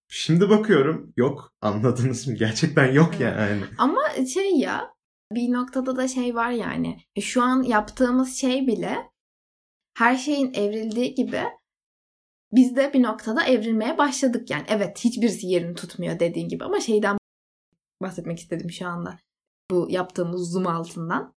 Şimdi 0.08 0.50
bakıyorum 0.50 1.13
yok 1.18 1.53
anladınız 1.62 2.27
mı? 2.27 2.34
Gerçekten 2.36 2.91
yok 2.91 3.20
yani. 3.20 3.62
Ama 3.77 4.01
şey 4.34 4.51
ya 4.51 4.94
bir 5.32 5.51
noktada 5.51 5.96
da 5.96 6.08
şey 6.08 6.36
var 6.36 6.51
yani. 6.51 7.00
E, 7.15 7.22
Şu 7.22 7.41
an 7.44 7.63
yaptığımız 7.63 8.36
şey 8.36 8.68
bile 8.68 9.12
her 9.98 10.15
şeyin 10.15 10.53
evrildiği 10.53 11.15
gibi 11.15 11.44
biz 12.51 12.75
de 12.75 12.94
bir 12.94 13.03
noktada 13.03 13.46
evrilmeye 13.46 13.98
başladık 13.98 14.50
yani. 14.50 14.65
Evet 14.68 15.00
hiçbirisi 15.03 15.48
yerini 15.48 15.75
tutmuyor 15.75 16.20
dediğin 16.20 16.50
gibi 16.50 16.63
ama 16.63 16.80
şeyden 16.80 17.18
bahsetmek 18.01 18.39
istedim 18.39 18.72
şu 18.72 18.88
anda. 18.88 19.20
Bu 19.72 19.88
yaptığımız 19.90 20.51
zoom 20.51 20.68
altından. 20.68 21.34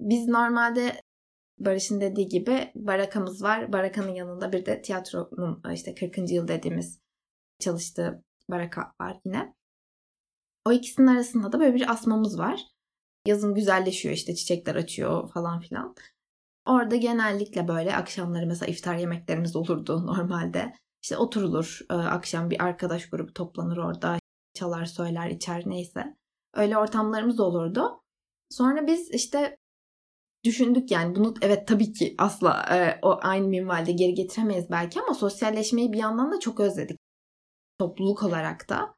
Biz 0.00 0.28
normalde 0.28 1.02
Barış'ın 1.58 2.00
dediği 2.00 2.28
gibi 2.28 2.72
barakamız 2.74 3.42
var. 3.42 3.72
Barakanın 3.72 4.14
yanında 4.14 4.52
bir 4.52 4.66
de 4.66 4.82
tiyatronun 4.82 5.62
işte 5.72 5.94
40. 5.94 6.30
yıl 6.30 6.48
dediğimiz 6.48 7.00
çalıştığı 7.60 8.24
baraka 8.50 8.92
var 9.00 9.20
yine. 9.24 9.54
O 10.66 10.72
ikisinin 10.72 11.06
arasında 11.06 11.52
da 11.52 11.60
böyle 11.60 11.74
bir 11.74 11.90
asmamız 11.90 12.38
var. 12.38 12.60
Yazın 13.26 13.54
güzelleşiyor 13.54 14.14
işte 14.14 14.34
çiçekler 14.34 14.74
açıyor 14.74 15.30
falan 15.32 15.60
filan. 15.60 15.94
Orada 16.66 16.96
genellikle 16.96 17.68
böyle 17.68 17.96
akşamları 17.96 18.46
mesela 18.46 18.70
iftar 18.70 18.96
yemeklerimiz 18.96 19.56
olurdu 19.56 20.06
normalde. 20.06 20.72
İşte 21.02 21.16
oturulur 21.16 21.80
e, 21.90 21.94
akşam 21.94 22.50
bir 22.50 22.64
arkadaş 22.64 23.10
grubu 23.10 23.32
toplanır 23.32 23.76
orada 23.76 24.18
çalar 24.54 24.84
söyler 24.84 25.30
içer 25.30 25.62
neyse. 25.66 26.16
Öyle 26.56 26.78
ortamlarımız 26.78 27.40
olurdu. 27.40 28.02
Sonra 28.50 28.86
biz 28.86 29.10
işte 29.10 29.56
düşündük 30.44 30.90
yani 30.90 31.16
bunu 31.16 31.34
evet 31.42 31.68
tabii 31.68 31.92
ki 31.92 32.14
asla 32.18 32.66
e, 32.70 32.98
o 33.02 33.18
aynı 33.22 33.48
minvalde 33.48 33.92
geri 33.92 34.14
getiremeyiz 34.14 34.70
belki 34.70 35.00
ama 35.00 35.14
sosyalleşmeyi 35.14 35.92
bir 35.92 35.98
yandan 35.98 36.32
da 36.32 36.40
çok 36.40 36.60
özledik. 36.60 36.98
Topluluk 37.78 38.22
olarak 38.22 38.68
da. 38.68 38.96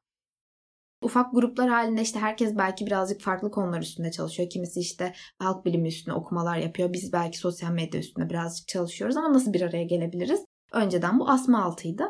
Ufak 1.03 1.35
gruplar 1.35 1.69
halinde 1.69 2.03
işte 2.03 2.21
herkes 2.21 2.57
belki 2.59 2.87
birazcık 2.87 3.21
farklı 3.21 3.51
konular 3.51 3.83
üstünde 3.83 4.11
çalışıyor. 4.11 4.51
Kimisi 4.51 4.81
işte 4.81 5.13
halk 5.39 5.65
bilimi 5.65 5.89
üstüne 5.89 6.15
okumalar 6.15 6.57
yapıyor. 6.57 6.93
Biz 6.93 7.13
belki 7.13 7.39
sosyal 7.39 7.71
medya 7.71 8.01
üstünde 8.01 8.31
birazcık 8.31 8.69
çalışıyoruz 8.69 9.17
ama 9.17 9.33
nasıl 9.33 9.53
bir 9.53 9.63
araya 9.63 9.85
gelebiliriz? 9.85 10.45
Önceden 10.73 11.21
bu 11.21 11.29
asma 11.29 11.65
altıydı. 11.65 12.05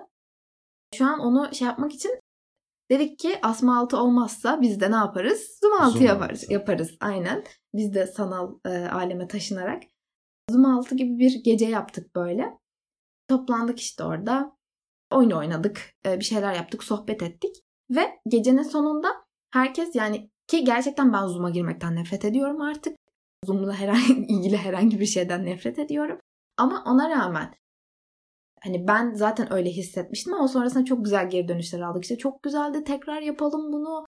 Şu 0.94 1.06
an 1.06 1.18
onu 1.18 1.54
şey 1.54 1.68
yapmak 1.68 1.92
için 1.92 2.20
dedik 2.90 3.18
ki 3.18 3.38
asma 3.42 3.78
altı 3.78 3.96
olmazsa 3.96 4.60
biz 4.60 4.80
de 4.80 4.90
ne 4.90 4.96
yaparız? 4.96 5.58
Zoom 5.60 5.82
altı 5.82 5.92
Zoom 5.98 6.06
yaparız. 6.06 6.42
altı. 6.44 6.52
Yaparız 6.52 6.96
aynen. 7.00 7.44
Biz 7.74 7.94
de 7.94 8.06
sanal 8.06 8.54
e, 8.66 8.68
aleme 8.68 9.28
taşınarak 9.28 9.82
Zoom 10.50 10.64
altı 10.64 10.94
gibi 10.94 11.18
bir 11.18 11.44
gece 11.44 11.66
yaptık 11.66 12.16
böyle. 12.16 12.58
Toplandık 13.28 13.80
işte 13.80 14.04
orada. 14.04 14.56
Oyun 15.12 15.30
oynadık. 15.30 15.94
e, 16.06 16.18
bir 16.18 16.24
şeyler 16.24 16.54
yaptık. 16.54 16.84
Sohbet 16.84 17.22
ettik. 17.22 17.56
Ve 17.90 18.20
gecenin 18.28 18.62
sonunda 18.62 19.08
herkes 19.50 19.94
yani 19.94 20.30
ki 20.46 20.64
gerçekten 20.64 21.12
ben 21.12 21.26
Zoom'a 21.26 21.50
girmekten 21.50 21.96
nefret 21.96 22.24
ediyorum 22.24 22.60
artık. 22.60 22.96
Zoom'la 23.44 23.74
herhangi 23.74 24.12
ilgili 24.28 24.56
herhangi 24.56 25.00
bir 25.00 25.06
şeyden 25.06 25.46
nefret 25.46 25.78
ediyorum. 25.78 26.18
Ama 26.56 26.84
ona 26.86 27.10
rağmen 27.10 27.54
hani 28.62 28.88
ben 28.88 29.14
zaten 29.14 29.52
öyle 29.52 29.70
hissetmiştim 29.70 30.34
ama 30.34 30.48
sonrasında 30.48 30.84
çok 30.84 31.04
güzel 31.04 31.30
geri 31.30 31.48
dönüşler 31.48 31.80
aldık. 31.80 32.02
İşte 32.02 32.18
çok 32.18 32.42
güzeldi 32.42 32.84
tekrar 32.84 33.22
yapalım 33.22 33.72
bunu. 33.72 34.06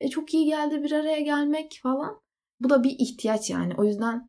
E, 0.00 0.08
çok 0.08 0.34
iyi 0.34 0.46
geldi 0.46 0.82
bir 0.82 0.92
araya 0.92 1.20
gelmek 1.20 1.80
falan. 1.82 2.20
Bu 2.60 2.70
da 2.70 2.84
bir 2.84 2.96
ihtiyaç 2.98 3.50
yani. 3.50 3.74
O 3.78 3.84
yüzden 3.84 4.28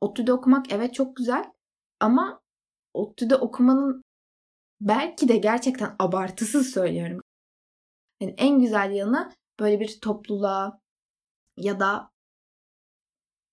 ODTÜ'de 0.00 0.32
okumak 0.32 0.72
evet 0.72 0.94
çok 0.94 1.16
güzel 1.16 1.44
ama 2.00 2.40
ODTÜ'de 2.94 3.36
okumanın 3.36 4.02
belki 4.80 5.28
de 5.28 5.36
gerçekten 5.36 5.96
abartısız 5.98 6.70
söylüyorum. 6.70 7.20
Yani 8.20 8.34
en 8.38 8.60
güzel 8.60 8.90
yanı 8.90 9.32
böyle 9.60 9.80
bir 9.80 10.00
topluluğa 10.00 10.80
ya 11.56 11.80
da 11.80 12.10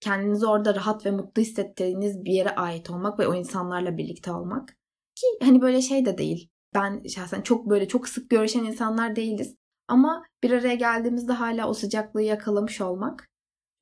kendinizi 0.04 0.46
orada 0.46 0.76
rahat 0.76 1.06
ve 1.06 1.12
mutlu 1.12 1.42
hissettiğiniz 1.42 2.26
bir 2.26 2.32
yere 2.32 2.50
ait 2.50 2.90
olmak 2.90 3.20
ve 3.20 3.28
o 3.28 3.36
insanlarla 3.36 3.98
birlikte 3.98 4.32
olmak. 4.32 4.70
Ki 5.16 5.28
hani 5.42 5.62
böyle 5.62 5.82
şey 5.82 6.06
de 6.06 6.18
değil. 6.18 6.50
Ben 6.76 7.04
şahsen 7.04 7.42
çok 7.42 7.70
böyle 7.70 7.88
çok 7.88 8.08
sık 8.10 8.30
görüşen 8.30 8.64
insanlar 8.64 9.16
değiliz. 9.16 9.56
Ama 9.88 10.26
bir 10.44 10.52
araya 10.52 10.76
geldiğimizde 10.76 11.34
hala 11.34 11.70
o 11.70 11.74
sıcaklığı 11.74 12.22
yakalamış 12.22 12.82
olmak 12.82 13.30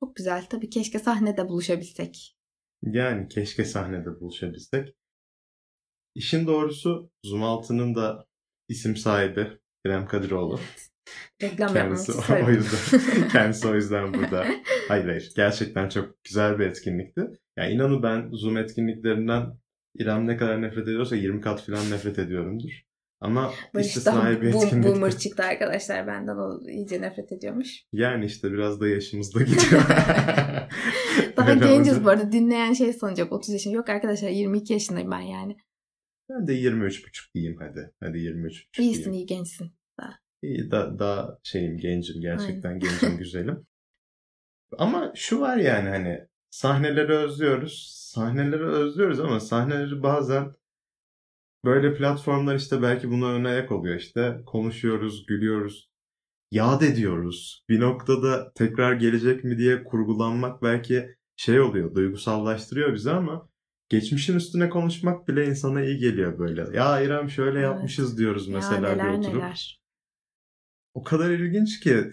çok 0.00 0.16
güzel. 0.16 0.46
Tabii 0.50 0.70
keşke 0.70 0.98
sahnede 0.98 1.48
buluşabilsek. 1.48 2.36
Yani 2.82 3.28
keşke 3.28 3.64
sahnede 3.64 4.20
buluşabilsek. 4.20 4.94
İşin 6.14 6.46
doğrusu 6.46 7.10
Zoom 7.26 7.42
altının 7.42 7.94
da 7.94 8.26
isim 8.68 8.96
sahibi 8.96 9.58
İrem 9.86 10.06
Kadiroğlu. 10.06 10.60
Reklam 11.42 11.72
Kendisi 11.74 12.12
o, 12.12 12.50
yüzden 12.50 13.28
kendisi 13.32 13.68
o 13.68 13.74
yüzden 13.74 14.14
burada. 14.14 14.46
Hayır 14.88 15.04
hayır. 15.04 15.32
Gerçekten 15.36 15.88
çok 15.88 16.24
güzel 16.24 16.58
bir 16.58 16.66
etkinlikti. 16.66 17.20
Yani 17.56 17.72
inanın 17.72 18.02
ben 18.02 18.30
Zoom 18.32 18.56
etkinliklerinden 18.56 19.46
İrem 19.98 20.26
ne 20.26 20.36
kadar 20.36 20.62
nefret 20.62 20.82
ediyorsa 20.88 21.16
20 21.16 21.40
kat 21.40 21.66
falan 21.66 21.90
nefret 21.90 22.18
ediyorumdur. 22.18 22.70
Ama 23.20 23.52
Barış 23.74 23.86
istisnai 23.86 24.42
bir 24.42 24.52
bu, 24.52 24.64
etkinlik. 24.64 24.84
boomer 24.88 25.18
çıktı 25.18 25.42
arkadaşlar 25.42 26.06
benden 26.06 26.36
o 26.36 26.60
iyice 26.68 27.00
nefret 27.00 27.32
ediyormuş. 27.32 27.68
Yani 27.92 28.24
işte 28.24 28.52
biraz 28.52 28.80
da 28.80 28.88
yaşımız 28.88 29.34
da 29.34 29.38
gidiyor. 29.42 29.82
Daha 31.36 31.54
genciz 31.54 32.04
bu 32.04 32.08
arada 32.08 32.32
dinleyen 32.32 32.72
şey 32.72 32.92
sanacak 32.92 33.32
30 33.32 33.52
yaşında. 33.52 33.74
Yok 33.76 33.88
arkadaşlar 33.88 34.28
22 34.28 34.72
yaşındayım 34.72 35.10
ben 35.10 35.20
yani. 35.20 35.56
Ben 36.30 36.46
de 36.46 36.52
23,5 36.52 37.34
diyeyim 37.34 37.56
hadi. 37.60 37.92
Hadi 38.00 38.18
23,5 38.18 38.82
İyisin 38.82 39.04
diyeyim. 39.04 39.12
iyi 39.12 39.26
gençsin. 39.26 39.72
Da, 40.42 40.98
daha 40.98 41.38
şeyim 41.42 41.78
gencim 41.78 42.20
gerçekten 42.20 42.78
gencim 42.78 43.18
güzelim. 43.18 43.66
Ama 44.78 45.12
şu 45.14 45.40
var 45.40 45.56
yani 45.56 45.88
hani 45.88 46.26
sahneleri 46.50 47.12
özlüyoruz. 47.12 47.92
Sahneleri 47.96 48.64
özlüyoruz 48.64 49.20
ama 49.20 49.40
sahneleri 49.40 50.02
bazen 50.02 50.52
böyle 51.64 51.94
platformlar 51.94 52.54
işte 52.54 52.82
belki 52.82 53.10
buna 53.10 53.32
ön 53.32 53.44
ayak 53.44 53.72
oluyor 53.72 53.96
işte. 53.96 54.40
Konuşuyoruz, 54.46 55.26
gülüyoruz, 55.26 55.90
yad 56.50 56.82
ediyoruz. 56.82 57.64
Bir 57.68 57.80
noktada 57.80 58.52
tekrar 58.54 58.92
gelecek 58.92 59.44
mi 59.44 59.58
diye 59.58 59.84
kurgulanmak 59.84 60.62
belki 60.62 61.16
şey 61.36 61.60
oluyor, 61.60 61.94
duygusallaştırıyor 61.94 62.94
bizi 62.94 63.10
ama 63.10 63.48
geçmişin 63.88 64.36
üstüne 64.36 64.68
konuşmak 64.68 65.28
bile 65.28 65.46
insana 65.46 65.82
iyi 65.82 65.98
geliyor 65.98 66.38
böyle. 66.38 66.76
Ya 66.76 67.00
İrem 67.00 67.30
şöyle 67.30 67.58
Evet. 67.58 67.68
yapmışız 67.68 68.18
diyoruz 68.18 68.48
mesela 68.48 68.88
ya 68.88 68.94
bir 68.94 69.02
neler 69.02 69.18
oturup. 69.18 69.34
neler. 69.34 69.81
O 70.94 71.02
kadar 71.02 71.30
ilginç 71.30 71.80
ki 71.80 72.12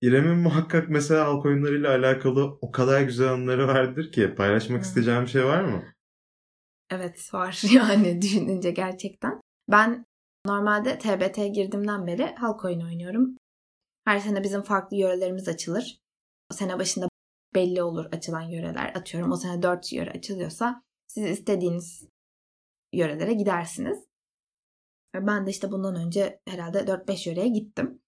İrem'in 0.00 0.38
muhakkak 0.38 0.88
mesela 0.88 1.26
halk 1.26 1.46
oyunlarıyla 1.46 1.90
alakalı 1.90 2.58
o 2.60 2.70
kadar 2.70 3.02
güzel 3.02 3.32
anıları 3.32 3.68
vardır 3.68 4.12
ki 4.12 4.34
paylaşmak 4.34 4.82
isteyeceğim 4.82 5.22
bir 5.22 5.26
şey 5.26 5.44
var 5.44 5.62
mı? 5.62 5.84
Evet 6.90 7.34
var 7.34 7.62
yani 7.72 8.22
düşününce 8.22 8.70
gerçekten. 8.70 9.40
Ben 9.70 10.04
normalde 10.46 10.98
TBT'ye 10.98 11.48
girdiğimden 11.48 12.06
beri 12.06 12.34
halk 12.34 12.64
oyunu 12.64 12.84
oynuyorum. 12.84 13.36
Her 14.04 14.18
sene 14.18 14.42
bizim 14.42 14.62
farklı 14.62 14.96
yörelerimiz 14.96 15.48
açılır. 15.48 15.98
O 16.52 16.54
sene 16.54 16.78
başında 16.78 17.08
belli 17.54 17.82
olur 17.82 18.06
açılan 18.12 18.42
yöreler. 18.42 18.92
Atıyorum 18.94 19.32
o 19.32 19.36
sene 19.36 19.62
4 19.62 19.92
yöre 19.92 20.10
açılıyorsa 20.10 20.82
siz 21.06 21.24
istediğiniz 21.24 22.08
yörelere 22.92 23.32
gidersiniz. 23.32 24.07
Ben 25.14 25.46
de 25.46 25.50
işte 25.50 25.72
bundan 25.72 25.94
önce 25.94 26.40
herhalde 26.48 26.78
4-5 26.78 27.28
yöreye 27.28 27.48
gittim. 27.48 28.02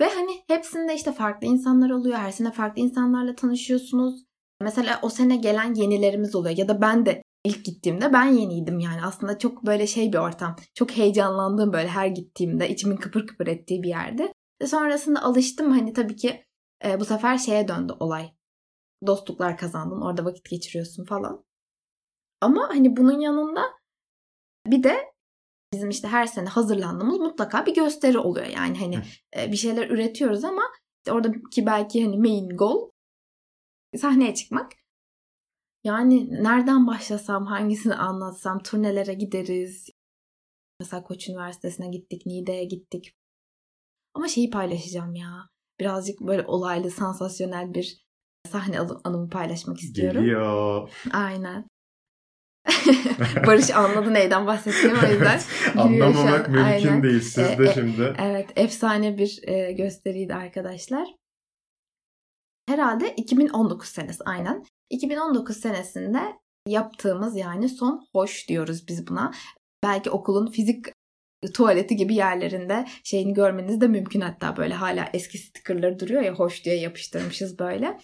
Ve 0.00 0.08
hani 0.08 0.44
hepsinde 0.46 0.94
işte 0.94 1.12
farklı 1.12 1.46
insanlar 1.46 1.90
oluyor. 1.90 2.18
Her 2.18 2.30
sene 2.30 2.52
farklı 2.52 2.82
insanlarla 2.82 3.34
tanışıyorsunuz. 3.34 4.24
Mesela 4.60 5.00
o 5.02 5.08
sene 5.08 5.36
gelen 5.36 5.74
yenilerimiz 5.74 6.34
oluyor. 6.34 6.56
Ya 6.56 6.68
da 6.68 6.80
ben 6.80 7.06
de 7.06 7.22
ilk 7.44 7.64
gittiğimde 7.64 8.12
ben 8.12 8.24
yeniydim 8.24 8.78
yani. 8.78 9.02
Aslında 9.04 9.38
çok 9.38 9.66
böyle 9.66 9.86
şey 9.86 10.12
bir 10.12 10.18
ortam. 10.18 10.56
Çok 10.74 10.90
heyecanlandığım 10.90 11.72
böyle 11.72 11.88
her 11.88 12.06
gittiğimde 12.06 12.68
içimin 12.68 12.96
kıpır 12.96 13.26
kıpır 13.26 13.46
ettiği 13.46 13.82
bir 13.82 13.88
yerde. 13.88 14.32
Ve 14.62 14.66
sonrasında 14.66 15.22
alıştım 15.22 15.70
hani 15.70 15.92
tabii 15.92 16.16
ki 16.16 16.44
e, 16.84 17.00
bu 17.00 17.04
sefer 17.04 17.38
şeye 17.38 17.68
döndü 17.68 17.92
olay. 18.00 18.30
Dostluklar 19.06 19.56
kazandın, 19.56 20.00
orada 20.00 20.24
vakit 20.24 20.50
geçiriyorsun 20.50 21.04
falan. 21.04 21.44
Ama 22.40 22.68
hani 22.68 22.96
bunun 22.96 23.20
yanında 23.20 23.62
bir 24.66 24.82
de 24.82 25.12
bizim 25.72 25.90
işte 25.90 26.08
her 26.08 26.26
sene 26.26 26.48
hazırlandığımız 26.48 27.18
mutlaka 27.18 27.66
bir 27.66 27.74
gösteri 27.74 28.18
oluyor. 28.18 28.46
Yani 28.46 28.78
hani 28.78 29.02
e, 29.36 29.52
bir 29.52 29.56
şeyler 29.56 29.90
üretiyoruz 29.90 30.44
ama 30.44 30.62
işte 30.98 31.12
oradaki 31.12 31.66
belki 31.66 32.04
hani 32.04 32.18
main 32.18 32.48
goal 32.48 32.90
sahneye 33.96 34.34
çıkmak. 34.34 34.72
Yani 35.84 36.42
nereden 36.42 36.86
başlasam, 36.86 37.46
hangisini 37.46 37.94
anlatsam, 37.94 38.62
turnelere 38.62 39.14
gideriz. 39.14 39.88
Mesela 40.80 41.02
Koç 41.02 41.28
Üniversitesi'ne 41.28 41.88
gittik, 41.88 42.26
Niğde'ye 42.26 42.64
gittik. 42.64 43.14
Ama 44.14 44.28
şeyi 44.28 44.50
paylaşacağım 44.50 45.14
ya. 45.14 45.48
Birazcık 45.80 46.20
böyle 46.20 46.46
olaylı, 46.46 46.90
sansasyonel 46.90 47.74
bir 47.74 48.06
sahne 48.46 48.80
anımı 48.80 49.28
paylaşmak 49.28 49.78
istiyorum. 49.78 50.20
Geliyor. 50.20 50.90
Aynen. 51.12 51.68
Barış 53.46 53.70
anladı 53.70 54.14
neyden 54.14 54.46
bahsettiğimi 54.46 54.98
o 55.08 55.12
yüzden. 55.12 55.40
Anlamamak 55.76 56.48
mümkün 56.48 56.64
Aynen. 56.64 57.02
değil. 57.02 57.20
Siz 57.20 57.58
de 57.58 57.68
e, 57.70 57.74
şimdi. 57.74 58.14
Evet 58.18 58.50
efsane 58.56 59.18
bir 59.18 59.40
e, 59.42 59.72
gösteriydi 59.72 60.34
arkadaşlar. 60.34 61.08
Herhalde 62.68 63.14
2019 63.14 63.88
senesi 63.88 64.24
aynen. 64.24 64.64
2019 64.90 65.56
senesinde 65.56 66.20
yaptığımız 66.68 67.36
yani 67.36 67.68
son 67.68 68.06
hoş 68.14 68.48
diyoruz 68.48 68.88
biz 68.88 69.06
buna. 69.06 69.32
Belki 69.82 70.10
okulun 70.10 70.46
fizik 70.50 70.86
tuvaleti 71.54 71.96
gibi 71.96 72.14
yerlerinde 72.14 72.86
şeyini 73.04 73.34
görmeniz 73.34 73.80
de 73.80 73.88
mümkün 73.88 74.20
hatta 74.20 74.56
böyle 74.56 74.74
hala 74.74 75.08
eski 75.14 75.38
stickerları 75.38 75.98
duruyor 75.98 76.22
ya 76.22 76.34
hoş 76.34 76.64
diye 76.64 76.76
yapıştırmışız 76.76 77.58
böyle. 77.58 77.98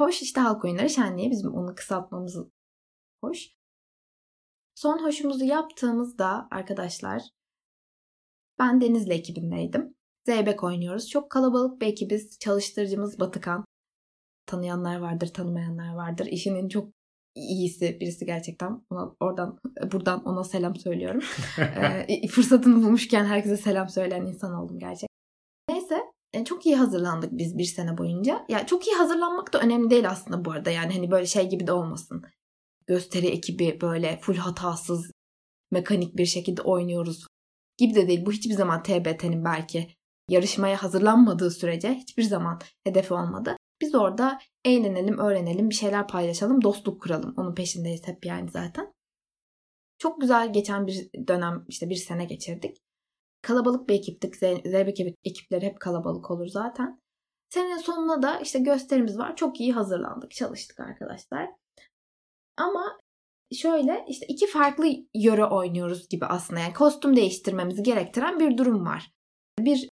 Hoş 0.00 0.22
işte 0.22 0.40
halk 0.40 0.64
oyunları 0.64 0.90
şenliği 0.90 1.30
bizim 1.30 1.54
onu 1.54 1.74
kısaltmamız 1.74 2.36
hoş. 3.24 3.57
Son 4.78 5.04
hoşumuzu 5.04 5.44
yaptığımızda 5.44 6.48
arkadaşlar 6.50 7.22
ben 8.58 8.80
Denizli 8.80 9.12
ekibindeydim. 9.12 9.94
Zeybek 10.26 10.64
oynuyoruz. 10.64 11.10
Çok 11.10 11.30
kalabalık 11.30 11.80
bir 11.80 11.86
ekibiz. 11.86 12.38
Çalıştırıcımız 12.38 13.20
Batıkan. 13.20 13.64
Tanıyanlar 14.46 14.98
vardır, 14.98 15.26
tanımayanlar 15.26 15.94
vardır. 15.94 16.26
İşinin 16.26 16.68
çok 16.68 16.88
iyisi 17.34 18.00
birisi 18.00 18.26
gerçekten. 18.26 18.84
Ona, 18.90 19.14
oradan 19.20 19.58
buradan 19.92 20.24
ona 20.24 20.44
selam 20.44 20.76
söylüyorum. 20.76 21.22
ee, 22.08 22.28
fırsatını 22.28 22.76
bulmuşken 22.76 23.24
herkese 23.24 23.56
selam 23.56 23.88
söyleyen 23.88 24.26
insan 24.26 24.54
oldum 24.54 24.78
gerçekten. 24.78 25.16
Neyse 25.68 26.00
e, 26.32 26.44
çok 26.44 26.66
iyi 26.66 26.76
hazırlandık 26.76 27.32
biz 27.32 27.58
bir 27.58 27.64
sene 27.64 27.98
boyunca. 27.98 28.44
Ya 28.48 28.66
çok 28.66 28.86
iyi 28.86 28.96
hazırlanmak 28.96 29.52
da 29.52 29.60
önemli 29.60 29.90
değil 29.90 30.10
aslında 30.10 30.44
bu 30.44 30.50
arada. 30.50 30.70
Yani 30.70 30.94
hani 30.94 31.10
böyle 31.10 31.26
şey 31.26 31.48
gibi 31.48 31.66
de 31.66 31.72
olmasın. 31.72 32.24
Gösteri 32.88 33.26
ekibi 33.26 33.80
böyle 33.80 34.18
full 34.22 34.36
hatasız 34.36 35.10
mekanik 35.70 36.16
bir 36.16 36.26
şekilde 36.26 36.62
oynuyoruz 36.62 37.26
gibi 37.78 37.94
de 37.94 38.08
değil. 38.08 38.26
Bu 38.26 38.32
hiçbir 38.32 38.54
zaman 38.54 38.82
TBT'nin 38.82 39.44
belki 39.44 39.88
yarışmaya 40.28 40.82
hazırlanmadığı 40.82 41.50
sürece 41.50 41.94
hiçbir 41.94 42.22
zaman 42.22 42.60
hedefi 42.84 43.14
olmadı. 43.14 43.56
Biz 43.80 43.94
orada 43.94 44.38
eğlenelim, 44.64 45.18
öğrenelim, 45.18 45.70
bir 45.70 45.74
şeyler 45.74 46.08
paylaşalım, 46.08 46.62
dostluk 46.62 47.02
kuralım. 47.02 47.34
Onun 47.36 47.54
peşindeyiz 47.54 48.06
hep 48.06 48.26
yani 48.26 48.50
zaten. 48.50 48.92
Çok 49.98 50.20
güzel 50.20 50.52
geçen 50.52 50.86
bir 50.86 51.10
dönem, 51.28 51.64
işte 51.68 51.90
bir 51.90 51.96
sene 51.96 52.24
geçirdik. 52.24 52.76
Kalabalık 53.42 53.88
bir 53.88 53.94
ekiptik. 53.94 54.36
Zeybek 54.36 55.00
ekipleri 55.24 55.66
hep 55.66 55.80
kalabalık 55.80 56.30
olur 56.30 56.46
zaten. 56.46 57.00
Senenin 57.50 57.78
sonuna 57.78 58.22
da 58.22 58.40
işte 58.40 58.58
gösterimiz 58.58 59.18
var. 59.18 59.36
Çok 59.36 59.60
iyi 59.60 59.72
hazırlandık, 59.72 60.30
çalıştık 60.30 60.80
arkadaşlar. 60.80 61.50
Ama 62.58 63.00
şöyle 63.52 64.04
işte 64.08 64.26
iki 64.26 64.46
farklı 64.46 64.86
yöre 65.14 65.44
oynuyoruz 65.44 66.08
gibi 66.08 66.26
aslında. 66.26 66.60
Yani 66.60 66.72
kostüm 66.72 67.16
değiştirmemizi 67.16 67.82
gerektiren 67.82 68.40
bir 68.40 68.58
durum 68.58 68.86
var. 68.86 69.12
Bir 69.58 69.88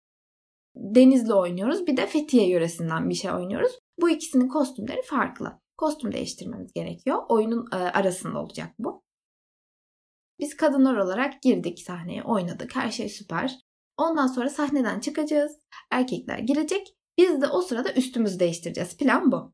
Denizli 0.76 1.34
oynuyoruz. 1.34 1.88
Bir 1.88 1.98
de 1.98 2.08
Fethiye 2.08 2.50
yöresinden 2.50 3.10
bir 3.10 3.16
şey 3.16 3.32
oynuyoruz. 3.32 3.80
Bu 4.02 4.10
ikisinin 4.10 4.48
kostümleri 4.48 5.02
farklı. 5.02 5.60
Kostüm 5.78 6.12
değiştirmemiz 6.12 6.74
gerekiyor. 6.74 7.24
Oyunun 7.30 7.68
e, 7.72 7.76
arasında 7.76 8.40
olacak 8.40 8.70
bu. 8.80 9.02
Biz 10.40 10.58
kadınlar 10.58 10.98
olarak 10.98 11.42
girdik 11.42 11.80
sahneye, 11.80 12.24
oynadık. 12.24 12.76
Her 12.76 12.92
şey 12.92 13.10
süper. 13.10 13.60
Ondan 13.98 14.28
sonra 14.28 14.50
sahneden 14.50 15.00
çıkacağız. 15.00 15.60
Erkekler 15.92 16.40
girecek. 16.40 16.96
Biz 17.18 17.42
de 17.42 17.48
o 17.48 17.62
sırada 17.62 17.94
üstümüzü 17.94 18.40
değiştireceğiz. 18.40 18.98
Plan 18.98 19.32
bu. 19.32 19.54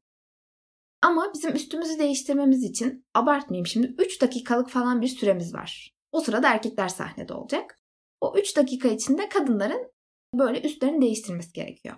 Ama 1.02 1.32
bizim 1.34 1.56
üstümüzü 1.56 2.00
değiştirmemiz 2.00 2.64
için 2.64 3.06
abartmayayım 3.14 3.68
şimdi 3.68 3.96
3 3.98 4.22
dakikalık 4.22 4.70
falan 4.70 5.02
bir 5.02 5.08
süremiz 5.08 5.54
var. 5.54 5.96
O 6.12 6.20
sırada 6.22 6.54
erkekler 6.54 6.88
sahnede 6.88 7.34
olacak. 7.34 7.80
O 8.22 8.38
3 8.38 8.58
dakika 8.58 8.88
içinde 8.88 9.30
kadınların 9.30 9.92
böyle 10.36 10.62
üstlerini 10.62 11.02
değiştirmesi 11.02 11.54
gerekiyor. 11.54 11.96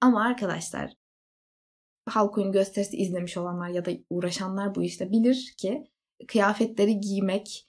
Ama 0.00 0.24
arkadaşlar 0.24 0.92
halk 2.08 2.38
oyunu 2.38 2.52
gösterisi 2.52 2.96
izlemiş 2.96 3.36
olanlar 3.36 3.68
ya 3.68 3.84
da 3.84 3.90
uğraşanlar 4.10 4.74
bu 4.74 4.82
işte 4.82 5.12
bilir 5.12 5.54
ki 5.58 5.84
kıyafetleri 6.28 7.00
giymek 7.00 7.68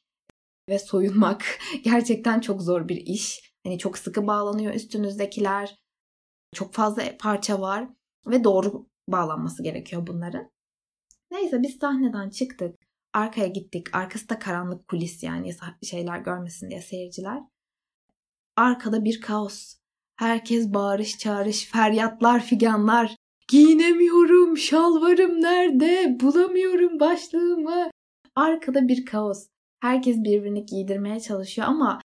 ve 0.70 0.80
soyunmak 0.80 1.60
gerçekten 1.84 2.40
çok 2.40 2.62
zor 2.62 2.88
bir 2.88 2.98
iş. 2.98 3.54
Hani 3.64 3.80
çok 3.80 3.98
sıkı 3.98 4.28
bağlanıyor 4.28 4.74
üstünüzdekiler. 4.74 5.80
Çok 6.54 6.74
fazla 6.74 7.04
parça 7.20 7.62
var 7.62 7.90
ve 8.28 8.44
doğru 8.44 8.88
bağlanması 9.10 9.64
gerekiyor 9.64 10.08
bunların. 10.08 10.52
Neyse 11.32 11.64
biz 11.64 11.78
sahneden 11.80 12.30
çıktık. 12.30 12.76
Arkaya 13.14 13.48
gittik. 13.48 13.96
Arkası 13.96 14.30
da 14.30 14.40
karanlık 14.40 14.88
kulis 14.88 15.24
yani 15.24 15.52
şeyler 15.84 16.20
görmesin 16.20 16.70
diye 16.70 16.82
seyirciler. 16.82 17.44
Arkada 18.56 19.06
bir 19.06 19.22
kaos. 19.22 19.76
Herkes 20.16 20.74
bağırış 20.74 21.18
çağırış, 21.18 21.66
feryatlar, 21.66 22.44
figanlar. 22.44 23.16
Giyinemiyorum, 23.48 24.58
şalvarım 24.58 25.42
nerede? 25.42 26.18
Bulamıyorum 26.20 27.00
başlığımı. 27.00 27.92
Arkada 28.36 28.88
bir 28.88 29.06
kaos. 29.06 29.48
Herkes 29.80 30.18
birbirini 30.18 30.66
giydirmeye 30.66 31.20
çalışıyor 31.20 31.68
ama 31.68 32.02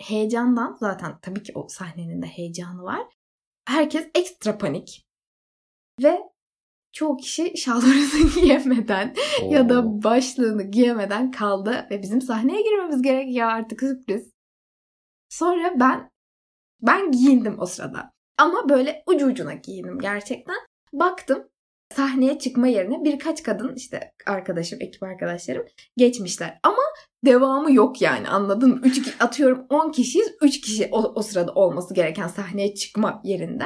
heyecandan 0.00 0.76
zaten 0.80 1.18
tabii 1.22 1.42
ki 1.42 1.52
o 1.54 1.68
sahnenin 1.68 2.22
de 2.22 2.26
heyecanı 2.26 2.82
var. 2.82 3.06
Herkes 3.64 4.08
ekstra 4.14 4.58
panik. 4.58 5.06
Ve 6.02 6.20
çoğu 6.92 7.16
kişi 7.16 7.56
şalvarını 7.56 8.30
giyemeden 8.40 9.14
Oo. 9.42 9.52
ya 9.52 9.68
da 9.68 10.02
başlığını 10.02 10.62
giyemeden 10.62 11.30
kaldı 11.30 11.86
ve 11.90 12.02
bizim 12.02 12.20
sahneye 12.20 12.62
girmemiz 12.62 13.02
gerekiyor 13.02 13.48
artık 13.48 13.80
sürpriz. 13.80 14.30
Sonra 15.28 15.74
ben 15.80 16.10
ben 16.82 17.10
giyindim 17.10 17.56
o 17.58 17.66
sırada. 17.66 18.12
Ama 18.38 18.68
böyle 18.68 19.02
ucu 19.06 19.26
ucuna 19.26 19.54
giyindim 19.54 19.98
gerçekten. 19.98 20.56
Baktım 20.92 21.48
sahneye 21.94 22.38
çıkma 22.38 22.66
yerine 22.66 23.04
birkaç 23.04 23.42
kadın 23.42 23.74
işte 23.74 24.12
arkadaşım, 24.26 24.78
ekip 24.82 25.02
arkadaşlarım 25.02 25.66
geçmişler. 25.96 26.58
Ama 26.62 26.82
devamı 27.24 27.72
yok 27.72 28.02
yani 28.02 28.28
anladın 28.28 28.70
mı? 28.70 28.80
3 28.84 29.16
atıyorum 29.20 29.66
10 29.70 29.92
kişiyiz. 29.92 30.28
3 30.42 30.60
kişi 30.60 30.88
o, 30.92 31.12
o 31.14 31.22
sırada 31.22 31.52
olması 31.52 31.94
gereken 31.94 32.28
sahneye 32.28 32.74
çıkma 32.74 33.20
yerinde. 33.24 33.64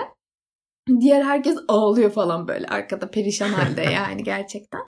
Diğer 1.00 1.22
herkes 1.22 1.56
ağlıyor 1.68 2.10
falan 2.10 2.48
böyle 2.48 2.66
arkada 2.66 3.10
perişan 3.10 3.48
halde 3.48 3.82
yani 3.94 4.22
gerçekten. 4.22 4.80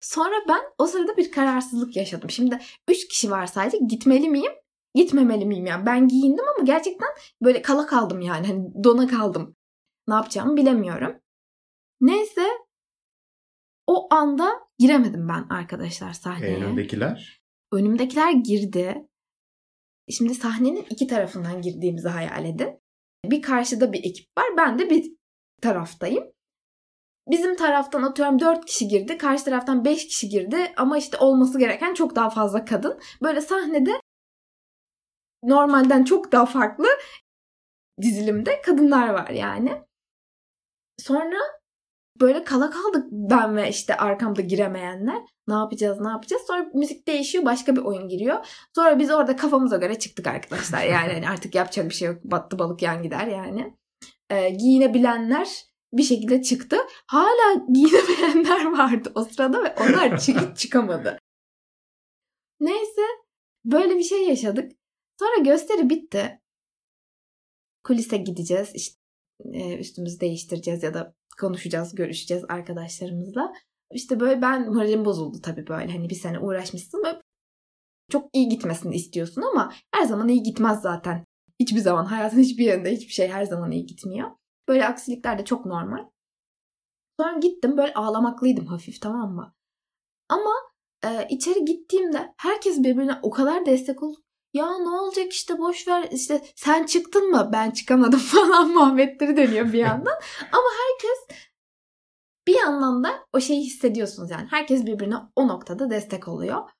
Sonra 0.00 0.34
ben 0.48 0.60
o 0.78 0.86
sırada 0.86 1.16
bir 1.16 1.30
kararsızlık 1.30 1.96
yaşadım. 1.96 2.30
Şimdi 2.30 2.58
3 2.88 3.08
kişi 3.08 3.30
var 3.30 3.46
sadece 3.46 3.78
gitmeli 3.88 4.28
miyim? 4.28 4.52
Gitmemeli 4.94 5.46
miyim 5.46 5.66
yani? 5.66 5.86
Ben 5.86 6.08
giyindim 6.08 6.44
ama 6.56 6.64
gerçekten 6.64 7.08
böyle 7.42 7.62
kala 7.62 7.86
kaldım 7.86 8.20
yani. 8.20 8.46
Hani 8.46 8.84
dona 8.84 9.06
kaldım. 9.06 9.56
Ne 10.08 10.14
yapacağımı 10.14 10.56
bilemiyorum. 10.56 11.20
Neyse 12.00 12.48
o 13.86 14.14
anda 14.14 14.60
giremedim 14.78 15.28
ben 15.28 15.46
arkadaşlar 15.50 16.12
sahneye. 16.12 16.56
Önümdekiler? 16.56 17.42
Önümdekiler 17.72 18.32
girdi. 18.32 19.08
Şimdi 20.10 20.34
sahnenin 20.34 20.86
iki 20.90 21.06
tarafından 21.06 21.62
girdiğimizi 21.62 22.08
hayal 22.08 22.44
edin. 22.44 22.80
Bir 23.24 23.42
karşıda 23.42 23.92
bir 23.92 23.98
ekip 23.98 24.26
var. 24.38 24.46
Ben 24.56 24.78
de 24.78 24.90
bir 24.90 25.12
taraftayım. 25.62 26.32
Bizim 27.30 27.56
taraftan 27.56 28.02
atıyorum 28.02 28.40
4 28.40 28.64
kişi 28.66 28.88
girdi. 28.88 29.18
Karşı 29.18 29.44
taraftan 29.44 29.84
5 29.84 30.06
kişi 30.06 30.28
girdi. 30.28 30.72
Ama 30.76 30.98
işte 30.98 31.16
olması 31.16 31.58
gereken 31.58 31.94
çok 31.94 32.16
daha 32.16 32.30
fazla 32.30 32.64
kadın. 32.64 33.00
Böyle 33.22 33.40
sahnede 33.40 34.00
normalden 35.42 36.04
çok 36.04 36.32
daha 36.32 36.46
farklı 36.46 36.86
dizilimde 38.02 38.60
kadınlar 38.60 39.08
var 39.08 39.28
yani. 39.30 39.82
Sonra 40.98 41.38
böyle 42.20 42.44
kala 42.44 42.70
kaldık 42.70 43.06
ben 43.10 43.56
ve 43.56 43.68
işte 43.68 43.96
arkamda 43.96 44.40
giremeyenler. 44.40 45.22
Ne 45.48 45.54
yapacağız 45.54 46.00
ne 46.00 46.08
yapacağız? 46.08 46.42
Sonra 46.46 46.70
müzik 46.74 47.08
değişiyor 47.08 47.44
başka 47.44 47.76
bir 47.76 47.80
oyun 47.80 48.08
giriyor. 48.08 48.46
Sonra 48.74 48.98
biz 48.98 49.10
orada 49.10 49.36
kafamıza 49.36 49.76
göre 49.76 49.98
çıktık 49.98 50.26
arkadaşlar. 50.26 50.82
Yani 50.82 51.12
hani 51.12 51.28
artık 51.28 51.54
yapacak 51.54 51.88
bir 51.88 51.94
şey 51.94 52.08
yok. 52.08 52.24
Battı 52.24 52.58
balık 52.58 52.82
yan 52.82 53.02
gider 53.02 53.26
yani. 53.26 53.76
Ee, 54.32 54.50
giyinebilenler 54.50 55.64
bir 55.92 56.02
şekilde 56.02 56.42
çıktı. 56.42 56.76
Hala 57.06 57.66
giyinemeyenler 57.72 58.64
vardı 58.78 59.12
o 59.14 59.24
sırada 59.24 59.64
ve 59.64 59.74
onlar 59.80 60.18
çıkıp 60.18 60.56
çıkamadı. 60.56 61.18
Neyse 62.60 63.02
böyle 63.64 63.96
bir 63.96 64.02
şey 64.02 64.28
yaşadık. 64.28 64.72
Sonra 65.18 65.44
gösteri 65.44 65.90
bitti. 65.90 66.40
Kulise 67.84 68.16
gideceğiz. 68.16 68.70
İşte 68.74 68.98
e, 69.52 69.78
üstümüzü 69.78 70.20
değiştireceğiz 70.20 70.82
ya 70.82 70.94
da 70.94 71.14
konuşacağız, 71.40 71.94
görüşeceğiz 71.94 72.44
arkadaşlarımızla. 72.48 73.52
İşte 73.90 74.20
böyle 74.20 74.42
ben 74.42 74.72
moralim 74.72 75.04
bozuldu 75.04 75.40
tabii 75.42 75.66
böyle. 75.66 75.92
Hani 75.92 76.08
bir 76.10 76.14
sene 76.14 76.38
uğraşmışsın 76.38 77.02
böyle 77.04 77.22
çok 78.10 78.30
iyi 78.32 78.48
gitmesini 78.48 78.96
istiyorsun 78.96 79.42
ama 79.42 79.72
her 79.94 80.04
zaman 80.04 80.28
iyi 80.28 80.42
gitmez 80.42 80.82
zaten. 80.82 81.24
Hiçbir 81.60 81.80
zaman 81.80 82.04
hayatın 82.04 82.38
hiçbir 82.38 82.64
yerinde 82.64 82.92
hiçbir 82.92 83.12
şey 83.12 83.28
her 83.28 83.44
zaman 83.44 83.70
iyi 83.70 83.86
gitmiyor. 83.86 84.30
Böyle 84.68 84.86
aksilikler 84.86 85.38
de 85.38 85.44
çok 85.44 85.66
normal. 85.66 86.08
Sonra 87.20 87.38
gittim 87.38 87.76
böyle 87.76 87.94
ağlamaklıydım 87.94 88.66
hafif 88.66 89.00
tamam 89.00 89.34
mı? 89.34 89.54
Ama 90.28 90.52
e, 91.04 91.26
içeri 91.30 91.64
gittiğimde 91.64 92.34
herkes 92.36 92.78
birbirine 92.78 93.18
o 93.22 93.30
kadar 93.30 93.66
destek 93.66 94.02
oldu. 94.02 94.18
Ya 94.54 94.78
ne 94.78 94.88
olacak 94.88 95.32
işte 95.32 95.58
boş 95.58 95.88
ver 95.88 96.08
işte 96.12 96.42
sen 96.56 96.86
çıktın 96.86 97.30
mı 97.30 97.50
ben 97.52 97.70
çıkamadım 97.70 98.20
falan 98.32 98.70
muhabbetleri 98.70 99.36
dönüyor 99.36 99.72
bir 99.72 99.78
yandan. 99.78 100.14
Ama 100.52 100.68
herkes 100.82 101.38
bir 102.46 102.54
yandan 102.54 103.04
da 103.04 103.26
o 103.32 103.40
şeyi 103.40 103.64
hissediyorsunuz 103.64 104.30
yani. 104.30 104.46
Herkes 104.50 104.86
birbirine 104.86 105.16
o 105.36 105.48
noktada 105.48 105.90
destek 105.90 106.28
oluyor. 106.28 106.70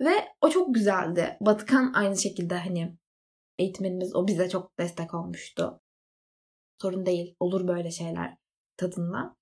Ve 0.00 0.28
o 0.40 0.50
çok 0.50 0.74
güzeldi. 0.74 1.36
Batıkan 1.40 1.92
aynı 1.94 2.16
şekilde 2.16 2.58
hani 2.58 2.96
eğitmenimiz 3.58 4.14
o 4.14 4.26
bize 4.26 4.48
çok 4.48 4.78
destek 4.78 5.14
olmuştu. 5.14 5.80
Sorun 6.82 7.06
değil. 7.06 7.34
Olur 7.40 7.68
böyle 7.68 7.90
şeyler 7.90 8.36
tadında. 8.76 9.36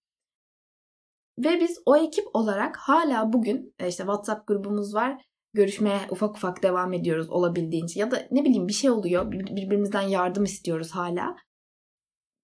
Ve 1.39 1.61
biz 1.61 1.79
o 1.87 1.97
ekip 1.97 2.25
olarak 2.35 2.77
hala 2.77 3.33
bugün 3.33 3.75
e, 3.79 3.89
işte 3.89 4.03
WhatsApp 4.03 4.49
grubumuz 4.49 4.95
var. 4.95 5.25
Görüşmeye 5.53 6.01
ufak 6.11 6.37
ufak 6.37 6.63
devam 6.63 6.93
ediyoruz 6.93 7.31
olabildiğince. 7.31 8.01
Ya 8.01 8.11
da 8.11 8.29
ne 8.31 8.45
bileyim 8.45 8.69
bir 8.69 8.73
şey 8.73 8.91
oluyor. 8.91 9.33
Birbirimizden 9.33 10.03
yardım 10.03 10.45
istiyoruz 10.45 10.91
hala. 10.91 11.37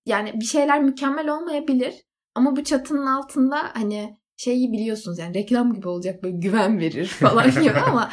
Yani 0.06 0.32
bir 0.34 0.44
şeyler 0.44 0.82
mükemmel 0.82 1.28
olmayabilir. 1.28 1.94
Ama 2.34 2.56
bu 2.56 2.64
çatının 2.64 3.06
altında 3.06 3.70
hani 3.74 4.18
şeyi 4.36 4.72
biliyorsunuz 4.72 5.18
yani 5.18 5.34
reklam 5.34 5.74
gibi 5.74 5.88
olacak 5.88 6.22
böyle 6.22 6.36
güven 6.36 6.78
verir 6.78 7.06
falan 7.06 7.50
gibi 7.62 7.78
ama 7.78 8.10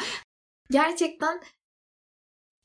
gerçekten 0.70 1.40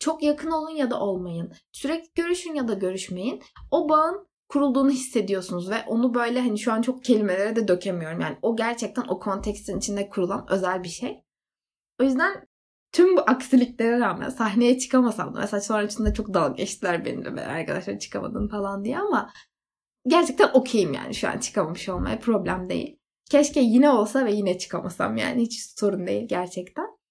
çok 0.04 0.24
yakın 0.24 0.52
olun 0.52 0.76
ya 0.76 0.92
da 0.92 1.00
olmayın. 1.00 1.54
Sürekli 1.72 2.12
görüşün 2.16 2.54
ya 2.54 2.68
da 2.68 2.74
görüşmeyin. 2.74 3.44
O 3.72 3.90
bağın 3.90 4.28
kurulduğunu 4.50 4.90
hissediyorsunuz 4.90 5.70
ve 5.70 5.84
onu 5.88 6.14
böyle 6.14 6.42
hani 6.42 6.60
şu 6.60 6.74
an 6.74 6.82
çok 6.82 7.04
kelimelere 7.04 7.56
de 7.56 7.68
dökemiyorum. 7.68 8.20
Yani 8.20 8.38
o 8.42 8.56
gerçekten 8.56 9.04
o 9.08 9.20
kontekstin 9.20 9.78
içinde 9.78 10.10
kurulan 10.10 10.46
özel 10.50 10.84
bir 10.84 10.90
şey. 10.90 11.24
O 12.02 12.04
yüzden 12.04 12.48
tüm 12.92 13.18
bu 13.18 13.22
aksiliklere 13.22 14.00
rağmen 14.00 14.30
sahneye 14.30 14.80
çıkamasam 14.80 15.36
da 15.36 15.40
mesela 15.40 15.62
sonrasında 15.62 16.14
çok 16.14 16.34
dalga 16.34 16.54
geçtiler 16.54 17.06
benimle 17.06 17.36
ben 17.36 17.50
arkadaşlar 17.50 18.00
çıkamadın 18.00 18.48
falan 18.48 18.86
diye 18.86 19.00
ama 19.00 19.30
gerçekten 20.08 20.50
okeyim 20.54 20.94
yani 20.94 21.16
şu 21.16 21.30
an 21.30 21.38
çıkamamış 21.38 21.90
olmaya 21.90 22.20
problem 22.20 22.70
değil. 22.70 23.00
Keşke 23.30 23.60
yine 23.60 23.90
olsa 23.90 24.26
ve 24.26 24.32
yine 24.32 24.58
çıkamasam 24.58 25.18
yani 25.18 25.42
hiç 25.42 25.80
sorun 25.80 26.08
değil 26.08 26.28
gerçekten. 26.28 27.03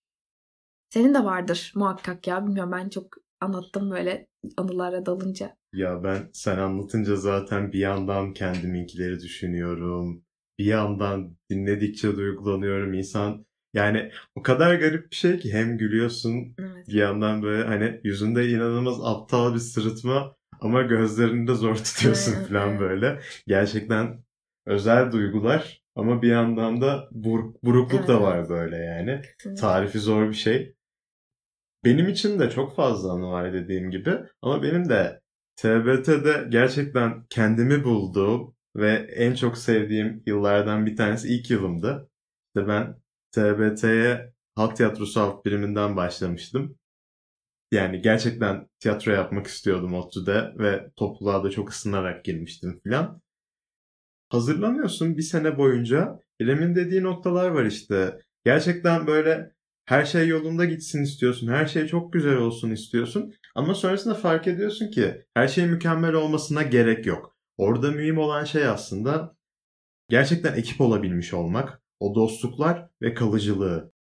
Senin 0.92 1.14
de 1.14 1.24
vardır 1.24 1.72
muhakkak 1.74 2.26
ya 2.26 2.46
bilmiyorum 2.46 2.72
ben 2.72 2.88
çok 2.88 3.06
anlattım 3.40 3.90
böyle 3.90 4.26
anılara 4.56 5.06
dalınca. 5.06 5.56
Ya 5.72 6.04
ben 6.04 6.30
sen 6.32 6.58
anlatınca 6.58 7.16
zaten 7.16 7.72
bir 7.72 7.78
yandan 7.78 8.32
kendiminkileri 8.32 9.20
düşünüyorum. 9.20 10.24
Bir 10.58 10.64
yandan 10.64 11.36
dinledikçe 11.50 12.16
duygulanıyorum. 12.16 12.94
İnsan 12.94 13.46
yani 13.74 14.10
o 14.34 14.42
kadar 14.42 14.74
garip 14.74 15.10
bir 15.10 15.16
şey 15.16 15.38
ki 15.38 15.52
hem 15.52 15.78
gülüyorsun 15.78 16.54
evet. 16.58 16.88
bir 16.88 16.94
yandan 16.94 17.42
böyle 17.42 17.64
hani 17.64 18.00
yüzünde 18.04 18.48
inanılmaz 18.48 18.98
aptal 19.04 19.54
bir 19.54 19.58
sırıtma 19.58 20.36
ama 20.60 20.82
gözlerini 20.82 21.48
de 21.48 21.54
zor 21.54 21.76
tutuyorsun 21.76 22.34
evet, 22.36 22.48
falan 22.48 22.68
evet. 22.68 22.80
böyle. 22.80 23.20
Gerçekten 23.46 24.24
özel 24.66 25.12
duygular 25.12 25.82
ama 25.94 26.22
bir 26.22 26.28
yandan 26.28 26.80
da 26.80 27.08
bur- 27.12 27.54
burukluk 27.62 27.98
evet, 27.98 28.08
da 28.08 28.22
var 28.22 28.48
böyle 28.48 28.76
yani. 28.76 29.20
Kesinlikle. 29.38 29.60
Tarifi 29.60 29.98
zor 29.98 30.28
bir 30.28 30.34
şey. 30.34 30.74
Benim 31.84 32.08
için 32.08 32.38
de 32.38 32.50
çok 32.50 32.76
fazla 32.76 33.12
anı 33.12 33.30
var 33.30 33.52
dediğim 33.52 33.90
gibi 33.90 34.18
ama 34.42 34.62
benim 34.62 34.88
de 34.88 35.20
TBT'de 35.56 36.46
gerçekten 36.48 37.26
kendimi 37.30 37.84
bulduğum 37.84 38.56
ve 38.76 38.92
en 39.16 39.34
çok 39.34 39.58
sevdiğim 39.58 40.22
yıllardan 40.26 40.86
bir 40.86 40.96
tanesi 40.96 41.28
ilk 41.28 41.50
yılımdı. 41.50 42.10
İşte 42.46 42.68
ben 42.68 42.96
TBT'ye 43.32 44.32
halk 44.54 44.76
tiyatrosu 44.76 45.20
alt 45.20 45.44
biriminden 45.44 45.96
başlamıştım. 45.96 46.78
Yani 47.72 48.02
gerçekten 48.02 48.68
tiyatro 48.80 49.12
yapmak 49.12 49.46
istiyordum 49.46 49.94
ODTÜ'de 49.94 50.52
ve 50.58 50.90
topluluğa 50.96 51.44
da 51.44 51.50
çok 51.50 51.70
ısınarak 51.70 52.24
girmiştim 52.24 52.80
filan. 52.84 53.22
Hazırlanıyorsun 54.28 55.16
bir 55.16 55.22
sene 55.22 55.58
boyunca. 55.58 56.20
İrem'in 56.40 56.74
dediği 56.74 57.02
noktalar 57.02 57.50
var 57.50 57.64
işte. 57.64 58.18
Gerçekten 58.44 59.06
böyle 59.06 59.52
her 59.84 60.04
şey 60.04 60.28
yolunda 60.28 60.64
gitsin 60.64 61.02
istiyorsun. 61.02 61.48
Her 61.48 61.66
şey 61.66 61.86
çok 61.86 62.12
güzel 62.12 62.36
olsun 62.36 62.70
istiyorsun. 62.70 63.34
Ama 63.54 63.74
sonrasında 63.74 64.14
fark 64.14 64.46
ediyorsun 64.46 64.90
ki 64.90 65.26
her 65.34 65.48
şey 65.48 65.66
mükemmel 65.66 66.14
olmasına 66.14 66.62
gerek 66.62 67.06
yok. 67.06 67.36
Orada 67.56 67.90
mühim 67.90 68.18
olan 68.18 68.44
şey 68.44 68.66
aslında 68.66 69.36
gerçekten 70.08 70.54
ekip 70.54 70.80
olabilmiş 70.80 71.34
olmak, 71.34 71.82
o 72.00 72.14
dostluklar 72.14 72.88
ve 73.02 73.14
kalıcılığı. 73.14 73.92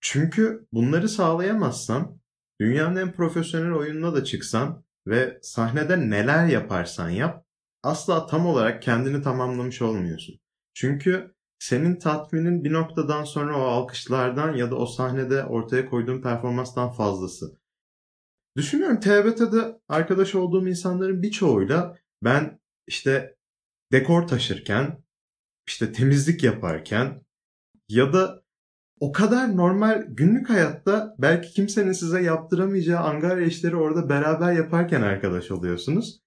Çünkü 0.00 0.66
bunları 0.72 1.08
sağlayamazsan 1.08 2.20
dünyanın 2.60 2.96
en 2.96 3.12
profesyonel 3.12 3.72
oyununa 3.72 4.14
da 4.14 4.24
çıksan 4.24 4.84
ve 5.06 5.38
sahnede 5.42 6.10
neler 6.10 6.46
yaparsan 6.46 7.10
yap 7.10 7.46
asla 7.82 8.26
tam 8.26 8.46
olarak 8.46 8.82
kendini 8.82 9.22
tamamlamış 9.22 9.82
olmuyorsun. 9.82 10.40
Çünkü 10.74 11.34
senin 11.64 11.98
tatminin 11.98 12.64
bir 12.64 12.72
noktadan 12.72 13.24
sonra 13.24 13.58
o 13.58 13.62
alkışlardan 13.62 14.56
ya 14.56 14.70
da 14.70 14.76
o 14.76 14.86
sahnede 14.86 15.44
ortaya 15.44 15.86
koyduğun 15.86 16.22
performanstan 16.22 16.92
fazlası. 16.92 17.58
Düşünüyorum 18.56 19.00
TBT'de 19.00 19.80
arkadaş 19.88 20.34
olduğum 20.34 20.68
insanların 20.68 21.22
birçoğuyla 21.22 21.98
ben 22.22 22.60
işte 22.86 23.36
dekor 23.92 24.28
taşırken, 24.28 25.04
işte 25.68 25.92
temizlik 25.92 26.42
yaparken 26.42 27.24
ya 27.88 28.12
da 28.12 28.42
o 29.00 29.12
kadar 29.12 29.56
normal 29.56 30.04
günlük 30.08 30.50
hayatta 30.50 31.14
belki 31.18 31.52
kimsenin 31.52 31.92
size 31.92 32.22
yaptıramayacağı 32.22 33.00
angarya 33.00 33.46
işleri 33.46 33.76
orada 33.76 34.08
beraber 34.08 34.52
yaparken 34.52 35.02
arkadaş 35.02 35.50
oluyorsunuz. 35.50 36.20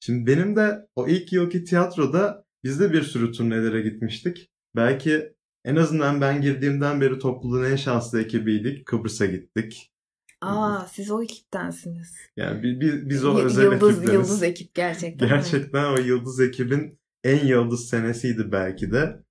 Şimdi 0.00 0.26
benim 0.26 0.56
de 0.56 0.88
o 0.96 1.08
ilk 1.08 1.32
yılki 1.32 1.64
tiyatroda 1.64 2.44
biz 2.64 2.80
de 2.80 2.92
bir 2.92 3.02
sürü 3.02 3.32
turnelere 3.32 3.80
gitmiştik. 3.80 4.49
Belki 4.76 5.32
en 5.64 5.76
azından 5.76 6.20
ben 6.20 6.40
girdiğimden 6.40 7.00
beri 7.00 7.18
topluluğun 7.18 7.64
en 7.64 7.76
şanslı 7.76 8.22
ekibiydik. 8.22 8.86
Kıbrıs'a 8.86 9.26
gittik. 9.26 9.92
Aa 10.40 10.86
siz 10.86 11.10
o 11.10 11.22
ekiptensiniz. 11.22 12.16
Yani 12.36 12.62
biz, 12.62 12.80
biz, 12.80 13.08
biz 13.08 13.24
o 13.24 13.40
özel 13.40 13.64
yıldız, 13.64 13.90
ekipteniz. 13.90 14.14
Yıldız 14.14 14.42
ekip 14.42 14.74
gerçekten. 14.74 15.28
Gerçekten 15.28 15.92
o 15.92 15.96
yıldız 15.96 16.40
ekibin 16.40 16.98
en 17.24 17.46
yıldız 17.46 17.88
senesiydi 17.88 18.52
belki 18.52 18.92
de. 18.92 19.22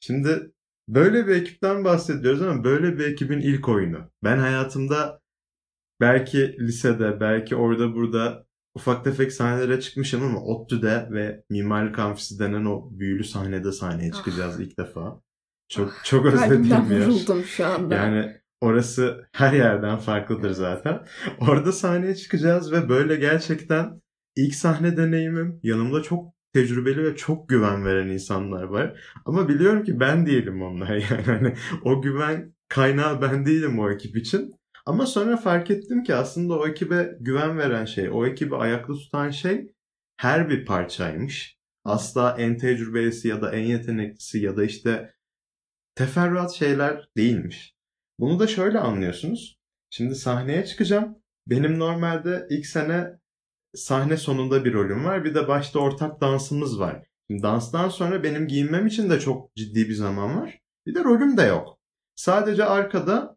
Şimdi 0.00 0.52
böyle 0.88 1.26
bir 1.26 1.34
ekipten 1.34 1.84
bahsediyoruz 1.84 2.42
ama 2.42 2.64
böyle 2.64 2.98
bir 2.98 3.04
ekibin 3.04 3.40
ilk 3.40 3.68
oyunu. 3.68 4.10
Ben 4.24 4.38
hayatımda 4.38 5.20
belki 6.00 6.56
lisede, 6.58 7.20
belki 7.20 7.56
orada 7.56 7.94
burada 7.94 8.45
ufak 8.76 9.04
tefek 9.04 9.32
sahnelere 9.32 9.80
çıkmışım 9.80 10.22
ama 10.22 10.40
ODTÜ'de 10.40 11.08
ve 11.10 11.44
Mimarlık 11.50 11.98
Amfisi 11.98 12.38
denen 12.38 12.64
o 12.64 12.88
büyülü 12.90 13.24
sahnede 13.24 13.72
sahneye 13.72 14.12
çıkacağız 14.12 14.56
ah. 14.58 14.60
ilk 14.60 14.78
defa. 14.78 15.20
Çok 15.68 15.92
çok 16.04 16.26
özlediğim 16.26 16.90
yer. 16.90 17.06
vuruldum 17.06 17.44
şu 17.44 17.66
anda. 17.66 17.94
Yani 17.94 18.32
orası 18.60 19.28
her 19.32 19.52
yerden 19.52 19.98
farklıdır 19.98 20.50
zaten. 20.50 21.06
Orada 21.40 21.72
sahneye 21.72 22.14
çıkacağız 22.14 22.72
ve 22.72 22.88
böyle 22.88 23.16
gerçekten 23.16 24.02
ilk 24.36 24.54
sahne 24.54 24.96
deneyimim. 24.96 25.60
Yanımda 25.62 26.02
çok 26.02 26.34
tecrübeli 26.52 27.04
ve 27.04 27.16
çok 27.16 27.48
güven 27.48 27.84
veren 27.84 28.08
insanlar 28.08 28.62
var. 28.62 29.00
Ama 29.26 29.48
biliyorum 29.48 29.84
ki 29.84 30.00
ben 30.00 30.26
değilim 30.26 30.62
onlar 30.62 30.96
yani. 31.10 31.22
Hani 31.26 31.54
o 31.82 32.02
güven 32.02 32.54
kaynağı 32.68 33.22
ben 33.22 33.46
değilim 33.46 33.78
o 33.78 33.90
ekip 33.90 34.16
için. 34.16 34.52
Ama 34.86 35.06
sonra 35.06 35.36
fark 35.36 35.70
ettim 35.70 36.02
ki 36.02 36.14
aslında 36.14 36.58
o 36.58 36.68
ekibe 36.68 37.16
güven 37.20 37.58
veren 37.58 37.84
şey, 37.84 38.10
o 38.12 38.26
ekibi 38.26 38.56
ayakta 38.56 38.92
tutan 38.92 39.30
şey 39.30 39.72
her 40.16 40.48
bir 40.50 40.64
parçaymış. 40.64 41.56
Asla 41.84 42.36
en 42.38 42.58
tecrübelisi 42.58 43.28
ya 43.28 43.42
da 43.42 43.52
en 43.52 43.62
yeteneklisi 43.62 44.38
ya 44.38 44.56
da 44.56 44.64
işte 44.64 45.14
teferruat 45.94 46.52
şeyler 46.52 47.08
değilmiş. 47.16 47.74
Bunu 48.18 48.38
da 48.38 48.46
şöyle 48.46 48.78
anlıyorsunuz. 48.78 49.58
Şimdi 49.90 50.14
sahneye 50.14 50.66
çıkacağım. 50.66 51.18
Benim 51.46 51.78
normalde 51.78 52.46
ilk 52.50 52.66
sene 52.66 53.18
sahne 53.74 54.16
sonunda 54.16 54.64
bir 54.64 54.72
rolüm 54.72 55.04
var. 55.04 55.24
Bir 55.24 55.34
de 55.34 55.48
başta 55.48 55.78
ortak 55.78 56.20
dansımız 56.20 56.80
var. 56.80 57.06
Şimdi 57.30 57.42
danstan 57.42 57.88
sonra 57.88 58.22
benim 58.22 58.48
giyinmem 58.48 58.86
için 58.86 59.10
de 59.10 59.20
çok 59.20 59.54
ciddi 59.56 59.88
bir 59.88 59.94
zaman 59.94 60.40
var. 60.40 60.60
Bir 60.86 60.94
de 60.94 61.04
rolüm 61.04 61.36
de 61.36 61.42
yok. 61.42 61.78
Sadece 62.14 62.64
arkada 62.64 63.35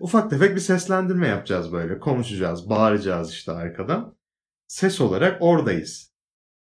ufak 0.00 0.30
tefek 0.30 0.54
bir 0.54 0.60
seslendirme 0.60 1.28
yapacağız 1.28 1.72
böyle. 1.72 1.98
Konuşacağız, 1.98 2.70
bağıracağız 2.70 3.30
işte 3.30 3.52
arkadan. 3.52 4.16
Ses 4.68 5.00
olarak 5.00 5.42
oradayız. 5.42 6.10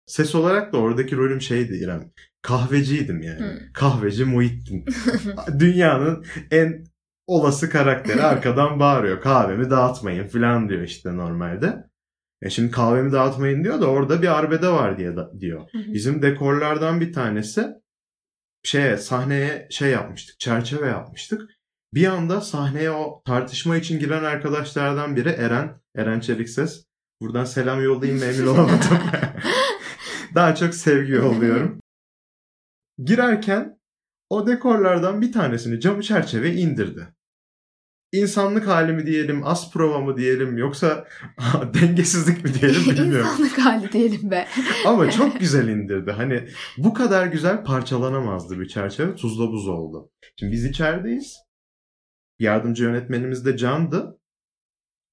Ses 0.06 0.36
olarak 0.36 0.74
da 0.74 0.78
oradaki 0.78 1.18
rolüm 1.18 1.42
şeydi 1.42 1.76
İrem. 1.76 2.12
Kahveciydim 2.42 3.22
yani. 3.22 3.40
Hı. 3.40 3.60
Kahveci 3.74 4.26
Muhittin. 4.26 4.86
Dünyanın 5.60 6.26
en 6.52 6.84
olası 7.28 7.70
karakteri 7.70 8.22
arkadan 8.24 8.80
bağırıyor. 8.80 9.22
Kahvemi 9.22 9.70
dağıtmayın 9.70 10.28
falan 10.28 10.70
diyor 10.70 10.82
işte 10.82 11.18
normalde. 11.18 11.88
E 12.42 12.50
şimdi 12.50 12.72
kahvemi 12.72 13.12
dağıtmayın 13.12 13.64
diyor 13.64 13.82
da 13.82 13.88
orada 13.88 14.22
bir 14.22 14.38
arbede 14.40 14.68
var 14.68 14.98
diye 14.98 15.16
da, 15.16 15.32
diyor. 15.40 15.70
Bizim 15.74 16.22
dekorlardan 16.22 17.02
bir 17.02 17.14
tanesi 17.14 17.68
şeye 18.64 18.98
sahneye 18.98 19.68
şey 19.72 19.92
yapmıştık. 19.92 20.40
Çerçeve 20.40 20.88
yapmıştık. 20.88 21.57
Bir 21.94 22.08
anda 22.08 22.42
sahneye 22.42 22.92
o 22.92 23.22
tartışma 23.26 23.78
için 23.78 24.00
giren 24.00 24.24
arkadaşlardan 24.24 25.16
biri 25.16 25.30
Eren. 25.30 25.82
Eren 25.96 26.20
Çelikses. 26.20 26.86
Buradan 27.22 27.46
selam 27.46 27.84
yollayayım 27.84 28.20
mı 28.20 28.26
emin 28.26 28.48
olamadım. 28.54 29.00
Daha 30.36 30.56
çok 30.56 30.74
sevgi 30.74 31.12
yolluyorum. 31.12 31.80
Girerken 33.04 33.80
o 34.30 34.48
dekorlardan 34.48 35.22
bir 35.22 35.32
tanesini 35.32 35.80
camı 35.80 36.02
çerçeve 36.04 36.54
indirdi. 36.54 37.08
İnsanlık 38.12 38.68
hali 38.68 38.94
mi 38.94 39.06
diyelim, 39.06 39.48
az 39.48 39.72
prova 39.74 40.00
mı 40.00 40.18
diyelim 40.18 40.58
yoksa 40.58 41.08
dengesizlik 41.74 42.44
mi 42.44 42.54
diyelim 42.54 42.82
bilmiyorum. 42.86 43.28
İnsanlık 43.32 43.58
hali 43.58 43.92
diyelim 43.92 44.32
be. 44.32 44.48
Ama 44.86 45.12
çok 45.12 45.40
güzel 45.40 45.68
indirdi. 45.68 46.12
Hani 46.12 46.48
bu 46.78 46.94
kadar 46.94 47.28
güzel 47.28 47.64
parçalanamazdı 47.64 48.60
bir 48.60 48.68
çerçeve. 48.68 49.16
Tuzla 49.16 49.52
buz 49.52 49.68
oldu. 49.68 50.10
Şimdi 50.40 50.52
biz 50.52 50.66
içerideyiz. 50.66 51.47
Yardımcı 52.40 52.84
yönetmenimiz 52.84 53.46
de 53.46 53.58
Can'dı. 53.58 54.20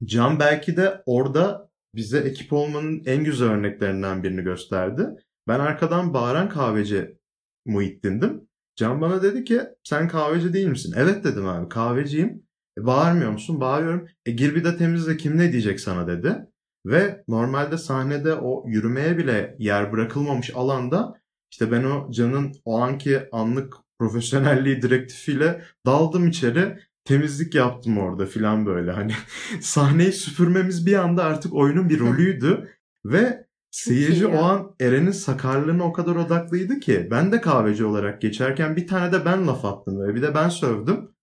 Can 0.05 0.39
belki 0.39 0.77
de 0.77 1.03
orada 1.07 1.71
bize 1.95 2.19
ekip 2.19 2.53
olmanın 2.53 3.03
en 3.07 3.25
güzel 3.25 3.49
örneklerinden 3.49 4.23
birini 4.23 4.43
gösterdi. 4.43 5.07
Ben 5.49 5.61
arkadan 5.61 6.15
bağıran 6.15 6.49
kahveci 6.49 7.19
Muhittin'dim. 7.67 8.49
Can 8.77 9.01
bana 9.01 9.23
dedi 9.23 9.45
ki 9.45 9.61
sen 9.85 10.09
kahveci 10.09 10.53
değil 10.53 10.67
misin? 10.67 10.95
Evet 10.97 11.25
dedim 11.25 11.49
abi 11.49 11.69
kahveciyim. 11.69 12.43
E, 12.79 12.87
bağırmıyor 12.87 13.31
musun? 13.31 13.61
Bağırıyorum. 13.61 14.09
E 14.27 14.31
gir 14.31 14.55
bir 14.55 14.65
de 14.65 14.77
temizle 14.77 15.17
kim 15.17 15.39
ne 15.39 15.53
diyecek 15.53 15.81
sana 15.81 16.07
dedi. 16.07 16.47
Ve 16.87 17.25
normalde 17.29 17.79
sahnede 17.79 18.35
o 18.35 18.65
yürümeye 18.69 19.19
bile 19.19 19.57
yer 19.59 19.93
bırakılmamış 19.93 20.51
alanda 20.55 21.21
işte 21.51 21.73
ben 21.73 21.85
o 21.85 22.11
Can'ın 22.11 22.53
o 22.65 22.79
anki 22.79 23.29
anlık 23.33 23.75
profesyonelliği 23.99 24.83
direktifiyle 24.83 25.63
daldım 25.87 26.29
içeri 26.29 26.79
temizlik 27.05 27.55
yaptım 27.55 27.99
orada 27.99 28.27
filan 28.27 28.67
böyle 28.67 28.93
hani 28.93 29.13
sahneyi 29.61 30.13
süpürmemiz 30.13 30.87
bir 30.87 30.95
anda 30.95 31.25
artık 31.25 31.55
oyunun 31.55 31.89
bir 31.89 32.01
rolüydü 32.01 32.71
ve 33.05 33.47
seyirci 33.71 34.27
o 34.27 34.43
an 34.43 34.75
Eren'in 34.81 35.11
sakarlığına 35.11 35.85
o 35.85 35.93
kadar 35.93 36.17
odaklıydı 36.17 36.81
ki 36.81 37.09
ben 37.11 37.33
de 37.33 37.41
kahveci 37.41 37.85
olarak 37.85 38.23
geçerken 38.23 38.77
bir 38.77 38.87
tane 38.87 39.13
de 39.13 39.25
ben 39.25 39.47
laf 39.47 39.65
attım 39.65 40.01
ve 40.01 40.15
bir 40.15 40.23
de 40.23 40.35
ben 40.35 40.49
sövdüm. 40.49 41.15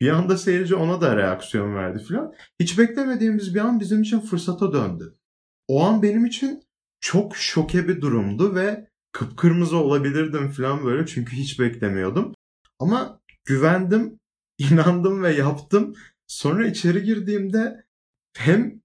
Bir 0.00 0.08
anda 0.08 0.38
seyirci 0.38 0.74
ona 0.74 1.00
da 1.00 1.16
reaksiyon 1.16 1.74
verdi 1.74 2.04
filan. 2.04 2.32
Hiç 2.60 2.78
beklemediğimiz 2.78 3.54
bir 3.54 3.60
an 3.60 3.80
bizim 3.80 4.02
için 4.02 4.20
fırsata 4.20 4.72
döndü. 4.72 5.14
O 5.68 5.84
an 5.84 6.02
benim 6.02 6.26
için 6.26 6.62
çok 7.00 7.36
şoke 7.36 7.88
bir 7.88 8.00
durumdu 8.00 8.54
ve 8.54 8.88
kıpkırmızı 9.12 9.76
olabilirdim 9.76 10.50
filan 10.50 10.84
böyle 10.84 11.06
çünkü 11.06 11.36
hiç 11.36 11.60
beklemiyordum. 11.60 12.34
Ama 12.78 13.20
güvendim, 13.44 14.18
inandım 14.58 15.22
ve 15.22 15.34
yaptım. 15.34 15.94
Sonra 16.26 16.66
içeri 16.66 17.02
girdiğimde 17.02 17.84
hem 18.36 18.80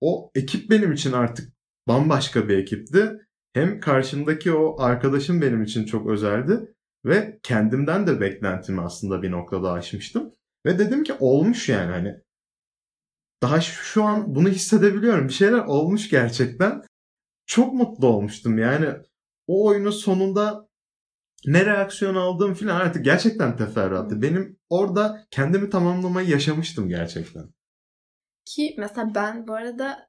o 0.00 0.30
ekip 0.34 0.70
benim 0.70 0.92
için 0.92 1.12
artık 1.12 1.52
bambaşka 1.88 2.48
bir 2.48 2.58
ekipti. 2.58 3.12
Hem 3.52 3.80
karşımdaki 3.80 4.52
o 4.52 4.80
arkadaşım 4.80 5.42
benim 5.42 5.62
için 5.62 5.84
çok 5.84 6.10
özeldi. 6.10 6.74
Ve 7.04 7.38
kendimden 7.42 8.06
de 8.06 8.20
beklentimi 8.20 8.80
aslında 8.80 9.22
bir 9.22 9.30
noktada 9.30 9.72
aşmıştım. 9.72 10.32
Ve 10.66 10.78
dedim 10.78 11.04
ki 11.04 11.12
olmuş 11.20 11.68
yani 11.68 11.90
hani. 11.90 12.20
Daha 13.42 13.60
şu 13.60 14.04
an 14.04 14.34
bunu 14.34 14.48
hissedebiliyorum. 14.48 15.28
Bir 15.28 15.32
şeyler 15.32 15.58
olmuş 15.58 16.10
gerçekten. 16.10 16.82
Çok 17.46 17.74
mutlu 17.74 18.06
olmuştum 18.06 18.58
yani. 18.58 18.88
O 19.46 19.66
oyunun 19.66 19.90
sonunda 19.90 20.65
ne 21.46 21.66
reaksiyon 21.66 22.14
aldığım 22.14 22.54
falan 22.54 22.80
artık 22.80 23.04
gerçekten 23.04 23.56
teferruattı. 23.56 24.22
Benim 24.22 24.58
orada 24.68 25.26
kendimi 25.30 25.70
tamamlamayı 25.70 26.28
yaşamıştım 26.28 26.88
gerçekten. 26.88 27.44
Ki 28.44 28.74
mesela 28.78 29.14
ben 29.14 29.46
bu 29.48 29.54
arada 29.54 30.08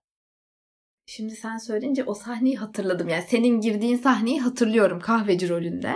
şimdi 1.05 1.35
sen 1.35 1.57
söyleyince 1.57 2.03
o 2.03 2.13
sahneyi 2.13 2.57
hatırladım. 2.57 3.07
Yani 3.09 3.23
senin 3.27 3.61
girdiğin 3.61 3.97
sahneyi 3.97 4.41
hatırlıyorum 4.41 4.99
kahveci 4.99 5.49
rolünde. 5.49 5.93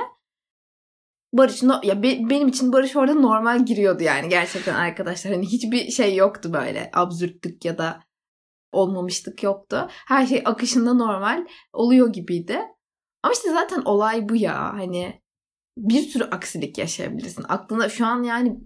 Barış 1.34 1.64
no- 1.64 1.82
ya 1.84 2.04
be- 2.04 2.30
benim 2.30 2.48
için 2.48 2.74
Barış 2.74 2.96
orada 2.96 3.14
normal 3.14 3.66
giriyordu 3.66 4.04
yani 4.04 4.30
gerçekten 4.30 4.76
arkadaşlar. 4.76 5.34
Hani 5.34 5.46
hiçbir 5.46 5.92
şey 5.92 6.16
yoktu 6.16 6.54
böyle 6.54 6.90
absürtlük 6.94 7.66
ya 7.66 7.78
da 7.78 8.04
olmamışlık 8.72 9.44
yoktu. 9.44 9.88
Her 10.08 10.26
şey 10.26 10.42
akışında 10.46 10.94
normal 10.94 11.46
oluyor 11.74 12.14
gibiydi. 12.14 12.60
Ama 13.24 13.34
işte 13.34 13.50
zaten 13.52 13.82
olay 13.82 14.30
bu 14.30 14.36
ya. 14.36 14.74
Hani 14.74 15.21
bir 15.82 16.02
sürü 16.02 16.24
aksilik 16.24 16.78
yaşayabilirsin. 16.78 17.46
Aklına 17.50 17.90
şu 17.90 18.06
an 18.06 18.24
yani 18.24 18.60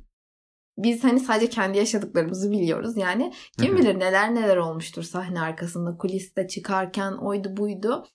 biz 0.78 1.04
hani 1.04 1.20
sadece 1.20 1.50
kendi 1.50 1.78
yaşadıklarımızı 1.78 2.52
biliyoruz. 2.52 2.98
Yani 2.98 3.34
kim 3.60 3.72
Hı 3.72 3.78
hı. 3.78 3.82
bilir 3.82 4.00
neler 4.00 4.36
neler 4.36 4.58
olmuştur 4.58 5.04
sahne 5.04 5.42
arkasında, 5.42 5.98
kuliste 5.98 6.48
çıkarken 6.48 7.12
oydu 7.12 7.58
buydu. 7.58 8.06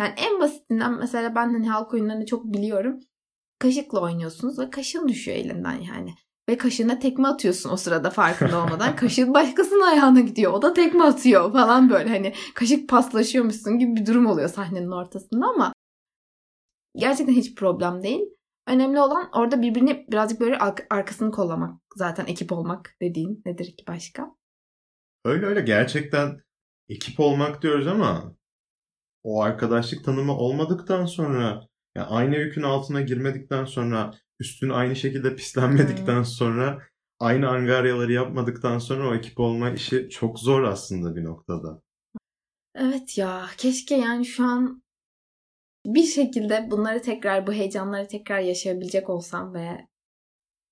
Yani 0.00 0.14
en 0.16 0.40
basitinden 0.40 0.98
mesela 0.98 1.34
ben 1.34 1.52
hani 1.52 1.68
halk 1.68 1.94
oyunlarını 1.94 2.26
çok 2.26 2.44
biliyorum. 2.44 3.00
Kaşıkla 3.58 4.00
oynuyorsunuz 4.00 4.58
ve 4.58 4.70
kaşığın 4.70 5.08
düşüyor 5.08 5.36
elinden 5.36 5.80
yani. 5.80 6.14
Ve 6.48 6.58
kaşığına 6.58 6.98
tekme 6.98 7.28
atıyorsun 7.28 7.70
o 7.70 7.76
sırada 7.76 8.10
farkında 8.10 8.62
olmadan. 8.62 8.96
Kaşığın 9.00 9.34
başkasının 9.34 9.82
ayağına 9.82 10.20
gidiyor. 10.20 10.52
O 10.52 10.62
da 10.62 10.74
tekme 10.74 11.04
atıyor 11.04 11.52
falan 11.52 11.90
böyle 11.90 12.08
hani 12.08 12.32
kaşık 12.54 12.88
paslaşıyormuşsun 12.88 13.78
gibi 13.78 13.96
bir 13.96 14.06
durum 14.06 14.26
oluyor 14.26 14.48
sahnenin 14.48 14.90
ortasında 14.90 15.46
ama 15.46 15.73
gerçekten 16.96 17.32
hiç 17.32 17.54
problem 17.54 18.02
değil. 18.02 18.22
Önemli 18.66 19.00
olan 19.00 19.30
orada 19.32 19.62
birbirini 19.62 20.06
birazcık 20.10 20.40
böyle 20.40 20.58
ar- 20.58 20.86
arkasını 20.90 21.30
kollamak. 21.30 21.80
Zaten 21.96 22.26
ekip 22.26 22.52
olmak 22.52 22.96
dediğin 23.02 23.42
nedir 23.46 23.76
ki 23.76 23.84
başka? 23.88 24.36
Öyle 25.24 25.46
öyle 25.46 25.60
gerçekten 25.60 26.40
ekip 26.88 27.20
olmak 27.20 27.62
diyoruz 27.62 27.86
ama 27.86 28.34
o 29.22 29.42
arkadaşlık 29.42 30.04
tanımı 30.04 30.36
olmadıktan 30.36 31.06
sonra 31.06 31.68
yani 31.96 32.06
aynı 32.06 32.36
yükün 32.36 32.62
altına 32.62 33.00
girmedikten 33.00 33.64
sonra 33.64 34.14
üstün 34.40 34.68
aynı 34.70 34.96
şekilde 34.96 35.36
pislenmedikten 35.36 36.22
sonra 36.22 36.82
aynı 37.20 37.48
angaryaları 37.48 38.12
yapmadıktan 38.12 38.78
sonra 38.78 39.08
o 39.08 39.14
ekip 39.14 39.40
olma 39.40 39.70
işi 39.70 40.08
çok 40.10 40.38
zor 40.38 40.62
aslında 40.62 41.16
bir 41.16 41.24
noktada. 41.24 41.82
Evet 42.74 43.18
ya 43.18 43.46
keşke 43.56 43.96
yani 43.96 44.26
şu 44.26 44.44
an 44.44 44.83
bir 45.86 46.04
şekilde 46.04 46.68
bunları 46.70 47.02
tekrar 47.02 47.46
bu 47.46 47.52
heyecanları 47.52 48.08
tekrar 48.08 48.40
yaşayabilecek 48.40 49.10
olsam 49.10 49.54
ve 49.54 49.68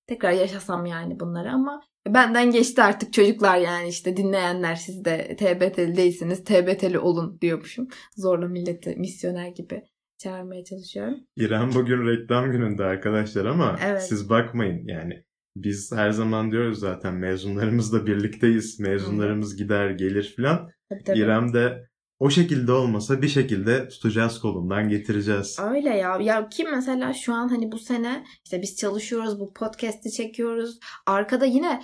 tekrar 0.07 0.31
yaşasam 0.31 0.85
yani 0.85 1.19
bunları 1.19 1.51
ama 1.51 1.81
benden 2.07 2.51
geçti 2.51 2.83
artık 2.83 3.13
çocuklar 3.13 3.57
yani 3.57 3.87
işte 3.87 4.17
dinleyenler 4.17 4.75
siz 4.75 5.05
de 5.05 5.35
TBT'li 5.39 5.97
değilsiniz 5.97 6.43
TBT'li 6.43 6.99
olun 6.99 7.37
diyormuşum. 7.41 7.87
Zorla 8.15 8.47
milleti 8.47 8.95
misyoner 8.95 9.47
gibi 9.47 9.83
çağırmaya 10.17 10.63
çalışıyorum. 10.63 11.17
İrem 11.37 11.69
bugün 11.75 12.07
reklam 12.07 12.51
gününde 12.51 12.83
arkadaşlar 12.83 13.45
ama 13.45 13.79
Evet. 13.85 14.03
siz 14.03 14.29
bakmayın 14.29 14.87
yani 14.87 15.23
biz 15.55 15.91
her 15.91 16.11
zaman 16.11 16.51
diyoruz 16.51 16.79
zaten 16.79 17.13
mezunlarımızla 17.13 18.07
birlikteyiz. 18.07 18.79
Mezunlarımız 18.79 19.57
gider 19.57 19.89
gelir 19.89 20.33
filan. 20.35 20.69
İrem 21.15 21.53
de 21.53 21.87
o 22.23 22.29
şekilde 22.29 22.71
olmasa 22.71 23.21
bir 23.21 23.27
şekilde 23.27 23.87
tutacağız 23.87 24.39
kolundan 24.39 24.89
getireceğiz. 24.89 25.59
Öyle 25.59 25.89
ya. 25.89 26.17
Ya 26.21 26.49
ki 26.49 26.63
mesela 26.63 27.13
şu 27.13 27.33
an 27.33 27.47
hani 27.47 27.71
bu 27.71 27.77
sene 27.77 28.25
işte 28.45 28.61
biz 28.61 28.75
çalışıyoruz, 28.75 29.39
bu 29.39 29.53
podcast'i 29.53 30.11
çekiyoruz. 30.11 30.79
Arkada 31.05 31.45
yine 31.45 31.83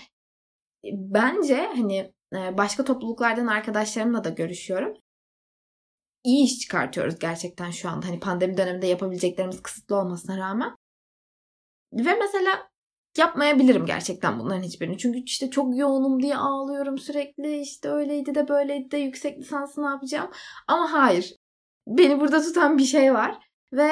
e, 0.86 0.90
bence 0.94 1.56
hani 1.76 2.14
e, 2.34 2.58
başka 2.58 2.86
topluluklardan 2.86 3.48
arkadaşlarımla 3.48 4.24
da 4.24 4.30
görüşüyorum. 4.30 4.94
iyi 6.24 6.46
iş 6.46 6.60
çıkartıyoruz 6.60 7.20
gerçekten 7.20 7.72
şu 7.72 7.90
anda. 7.90 8.08
Hani 8.08 8.20
pandemi 8.20 8.58
döneminde 8.58 8.88
yapabileceklerimiz 8.88 9.62
kısıtlı 9.62 9.96
olmasına 9.96 10.38
rağmen. 10.38 10.76
Ve 11.94 12.16
mesela 12.20 12.69
yapmayabilirim 13.18 13.86
gerçekten 13.86 14.40
bunların 14.40 14.64
hiçbirini. 14.64 14.98
Çünkü 14.98 15.20
işte 15.20 15.50
çok 15.50 15.78
yoğunum 15.78 16.24
diye 16.24 16.36
ağlıyorum 16.38 16.98
sürekli. 16.98 17.60
İşte 17.62 17.90
öyleydi 17.90 18.36
de 18.36 18.48
böyleydi 18.48 18.92
de 18.92 18.98
yüksek 18.98 19.40
lisansı 19.40 19.82
ne 19.82 19.88
yapacağım? 19.88 20.32
Ama 20.68 20.94
hayır. 20.94 21.36
Beni 21.88 22.20
burada 22.20 22.42
tutan 22.42 22.78
bir 22.78 22.84
şey 22.84 23.14
var. 23.14 23.40
Ve 23.74 23.90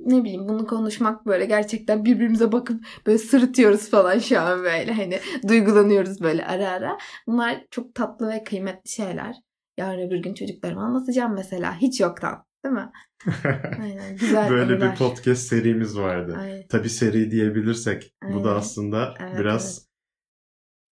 ne 0.00 0.24
bileyim 0.24 0.48
bunu 0.48 0.66
konuşmak 0.66 1.26
böyle 1.26 1.44
gerçekten 1.44 2.04
birbirimize 2.04 2.52
bakıp 2.52 2.84
böyle 3.06 3.18
sırıtıyoruz 3.18 3.90
falan 3.90 4.18
şu 4.18 4.40
an 4.40 4.62
böyle 4.62 4.92
hani 4.92 5.20
duygulanıyoruz 5.48 6.20
böyle 6.20 6.46
ara 6.46 6.68
ara. 6.68 6.98
Bunlar 7.26 7.64
çok 7.70 7.94
tatlı 7.94 8.28
ve 8.28 8.44
kıymetli 8.44 8.90
şeyler. 8.90 9.36
Yarın 9.78 10.08
öbür 10.08 10.18
gün 10.18 10.34
çocuklarıma 10.34 10.82
anlatacağım 10.82 11.34
mesela 11.34 11.76
hiç 11.80 12.00
yoktan 12.00 12.44
değil 12.64 12.74
mi? 12.74 12.92
Aynen, 13.82 14.16
güzel 14.16 14.50
Böyle 14.50 14.74
anılar. 14.74 14.92
bir 14.92 14.98
podcast 14.98 15.42
serimiz 15.42 15.98
vardı. 15.98 16.36
Ay, 16.38 16.66
Tabii 16.68 16.88
seri 16.90 17.30
diyebilirsek 17.30 18.14
bu 18.22 18.26
Aynen. 18.26 18.44
da 18.44 18.56
aslında 18.56 19.14
Evet, 19.20 19.38
biraz 19.40 19.88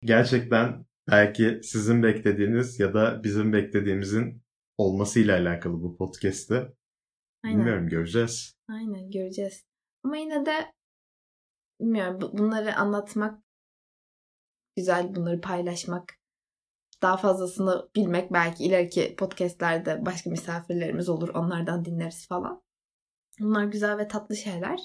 gerçekten 0.01 0.86
belki 1.12 1.60
sizin 1.63 2.04
beklediğiniz 2.04 2.80
ya 2.80 2.93
da 2.93 3.23
bizim 3.23 3.54
beklediğimizin 3.54 4.43
olmasıyla 4.78 5.38
alakalı 5.39 5.73
bu 5.73 5.97
podcast'te. 5.97 6.73
aynen. 7.43 7.58
Bilmiyorum 7.60 7.88
göreceğiz. 7.89 8.54
Aynen 8.69 9.12
göreceğiz. 9.12 9.63
Ama 10.04 10.17
yine 10.17 10.45
de 10.45 10.71
bilmiyorum 11.82 12.21
bu- 12.21 12.38
bunları 12.38 12.75
anlatmak 12.75 13.43
güzel, 14.78 15.15
bunları 15.15 15.41
paylaşmak 15.41 16.13
daha 17.06 17.18
fazlasını 17.18 17.89
bilmek 17.96 18.34
belki 18.34 18.63
ileriki 18.63 19.15
podcastlerde 19.15 20.06
başka 20.06 20.30
misafirlerimiz 20.30 21.10
olur. 21.10 21.30
Onlardan 21.30 21.86
dinleriz 21.86 22.28
falan. 22.28 22.62
Bunlar 23.39 23.63
güzel 23.65 23.98
ve 23.98 24.08
tatlı 24.08 24.36
şeyler. 24.36 24.80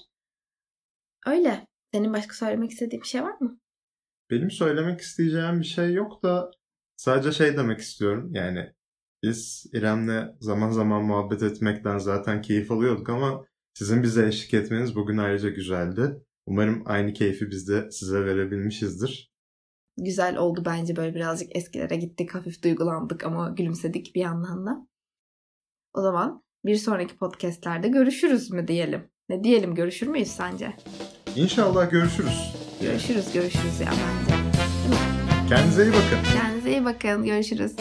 Öyle. 1.27 1.67
Senin 1.93 2.13
başka 2.13 2.35
söylemek 2.35 2.71
istediğin 2.71 3.03
bir 3.03 3.09
şey 3.09 3.23
var 3.23 3.41
mı? 3.41 3.61
Benim 4.31 4.51
söylemek 4.51 5.01
isteyeceğim 5.01 5.61
bir 5.61 5.65
şey 5.65 5.93
yok 5.93 6.23
da 6.23 6.51
sadece 6.97 7.33
şey 7.33 7.57
demek 7.57 7.81
istiyorum. 7.81 8.35
Yani 8.35 8.73
biz 9.23 9.67
İrem'le 9.73 10.37
zaman 10.41 10.71
zaman 10.71 11.05
muhabbet 11.05 11.43
etmekten 11.43 11.99
zaten 11.99 12.43
keyif 12.43 12.71
alıyorduk 12.71 13.09
ama 13.09 13.45
sizin 13.75 14.03
bize 14.03 14.27
eşlik 14.27 14.55
etmeniz 14.55 14.97
bugün 14.97 15.17
ayrıca 15.17 15.49
güzeldi. 15.49 16.25
Umarım 16.47 16.83
aynı 16.87 17.13
keyfi 17.13 17.51
biz 17.51 17.69
de 17.69 17.91
size 17.91 18.25
verebilmişizdir. 18.25 19.30
Güzel 20.05 20.37
oldu 20.37 20.63
bence 20.67 20.97
böyle 20.97 21.15
birazcık 21.15 21.57
eskilere 21.57 21.97
gittik. 21.97 22.35
Hafif 22.35 22.63
duygulandık 22.63 23.25
ama 23.25 23.51
gülümsedik 23.51 24.15
bir 24.15 24.21
yandan 24.21 24.67
da. 24.67 24.87
O 25.95 26.03
zaman 26.03 26.43
bir 26.65 26.77
sonraki 26.77 27.17
podcastlerde 27.17 27.89
görüşürüz 27.89 28.51
mü 28.51 28.69
diyelim? 28.69 29.11
Ne 29.29 29.45
diyelim 29.45 29.75
görüşür 29.75 30.07
müyüz 30.07 30.29
sence? 30.29 30.77
İnşallah 31.37 31.91
görüşürüz. 31.91 32.55
Görüşürüz 32.83 33.33
görüşürüz 33.33 33.81
ya 33.81 33.91
bence. 33.91 34.35
Kendinize 35.49 35.83
iyi 35.85 35.93
bakın. 35.93 36.33
Kendinize 36.33 36.71
iyi 36.71 36.85
bakın. 36.85 37.25
Görüşürüz. 37.25 37.77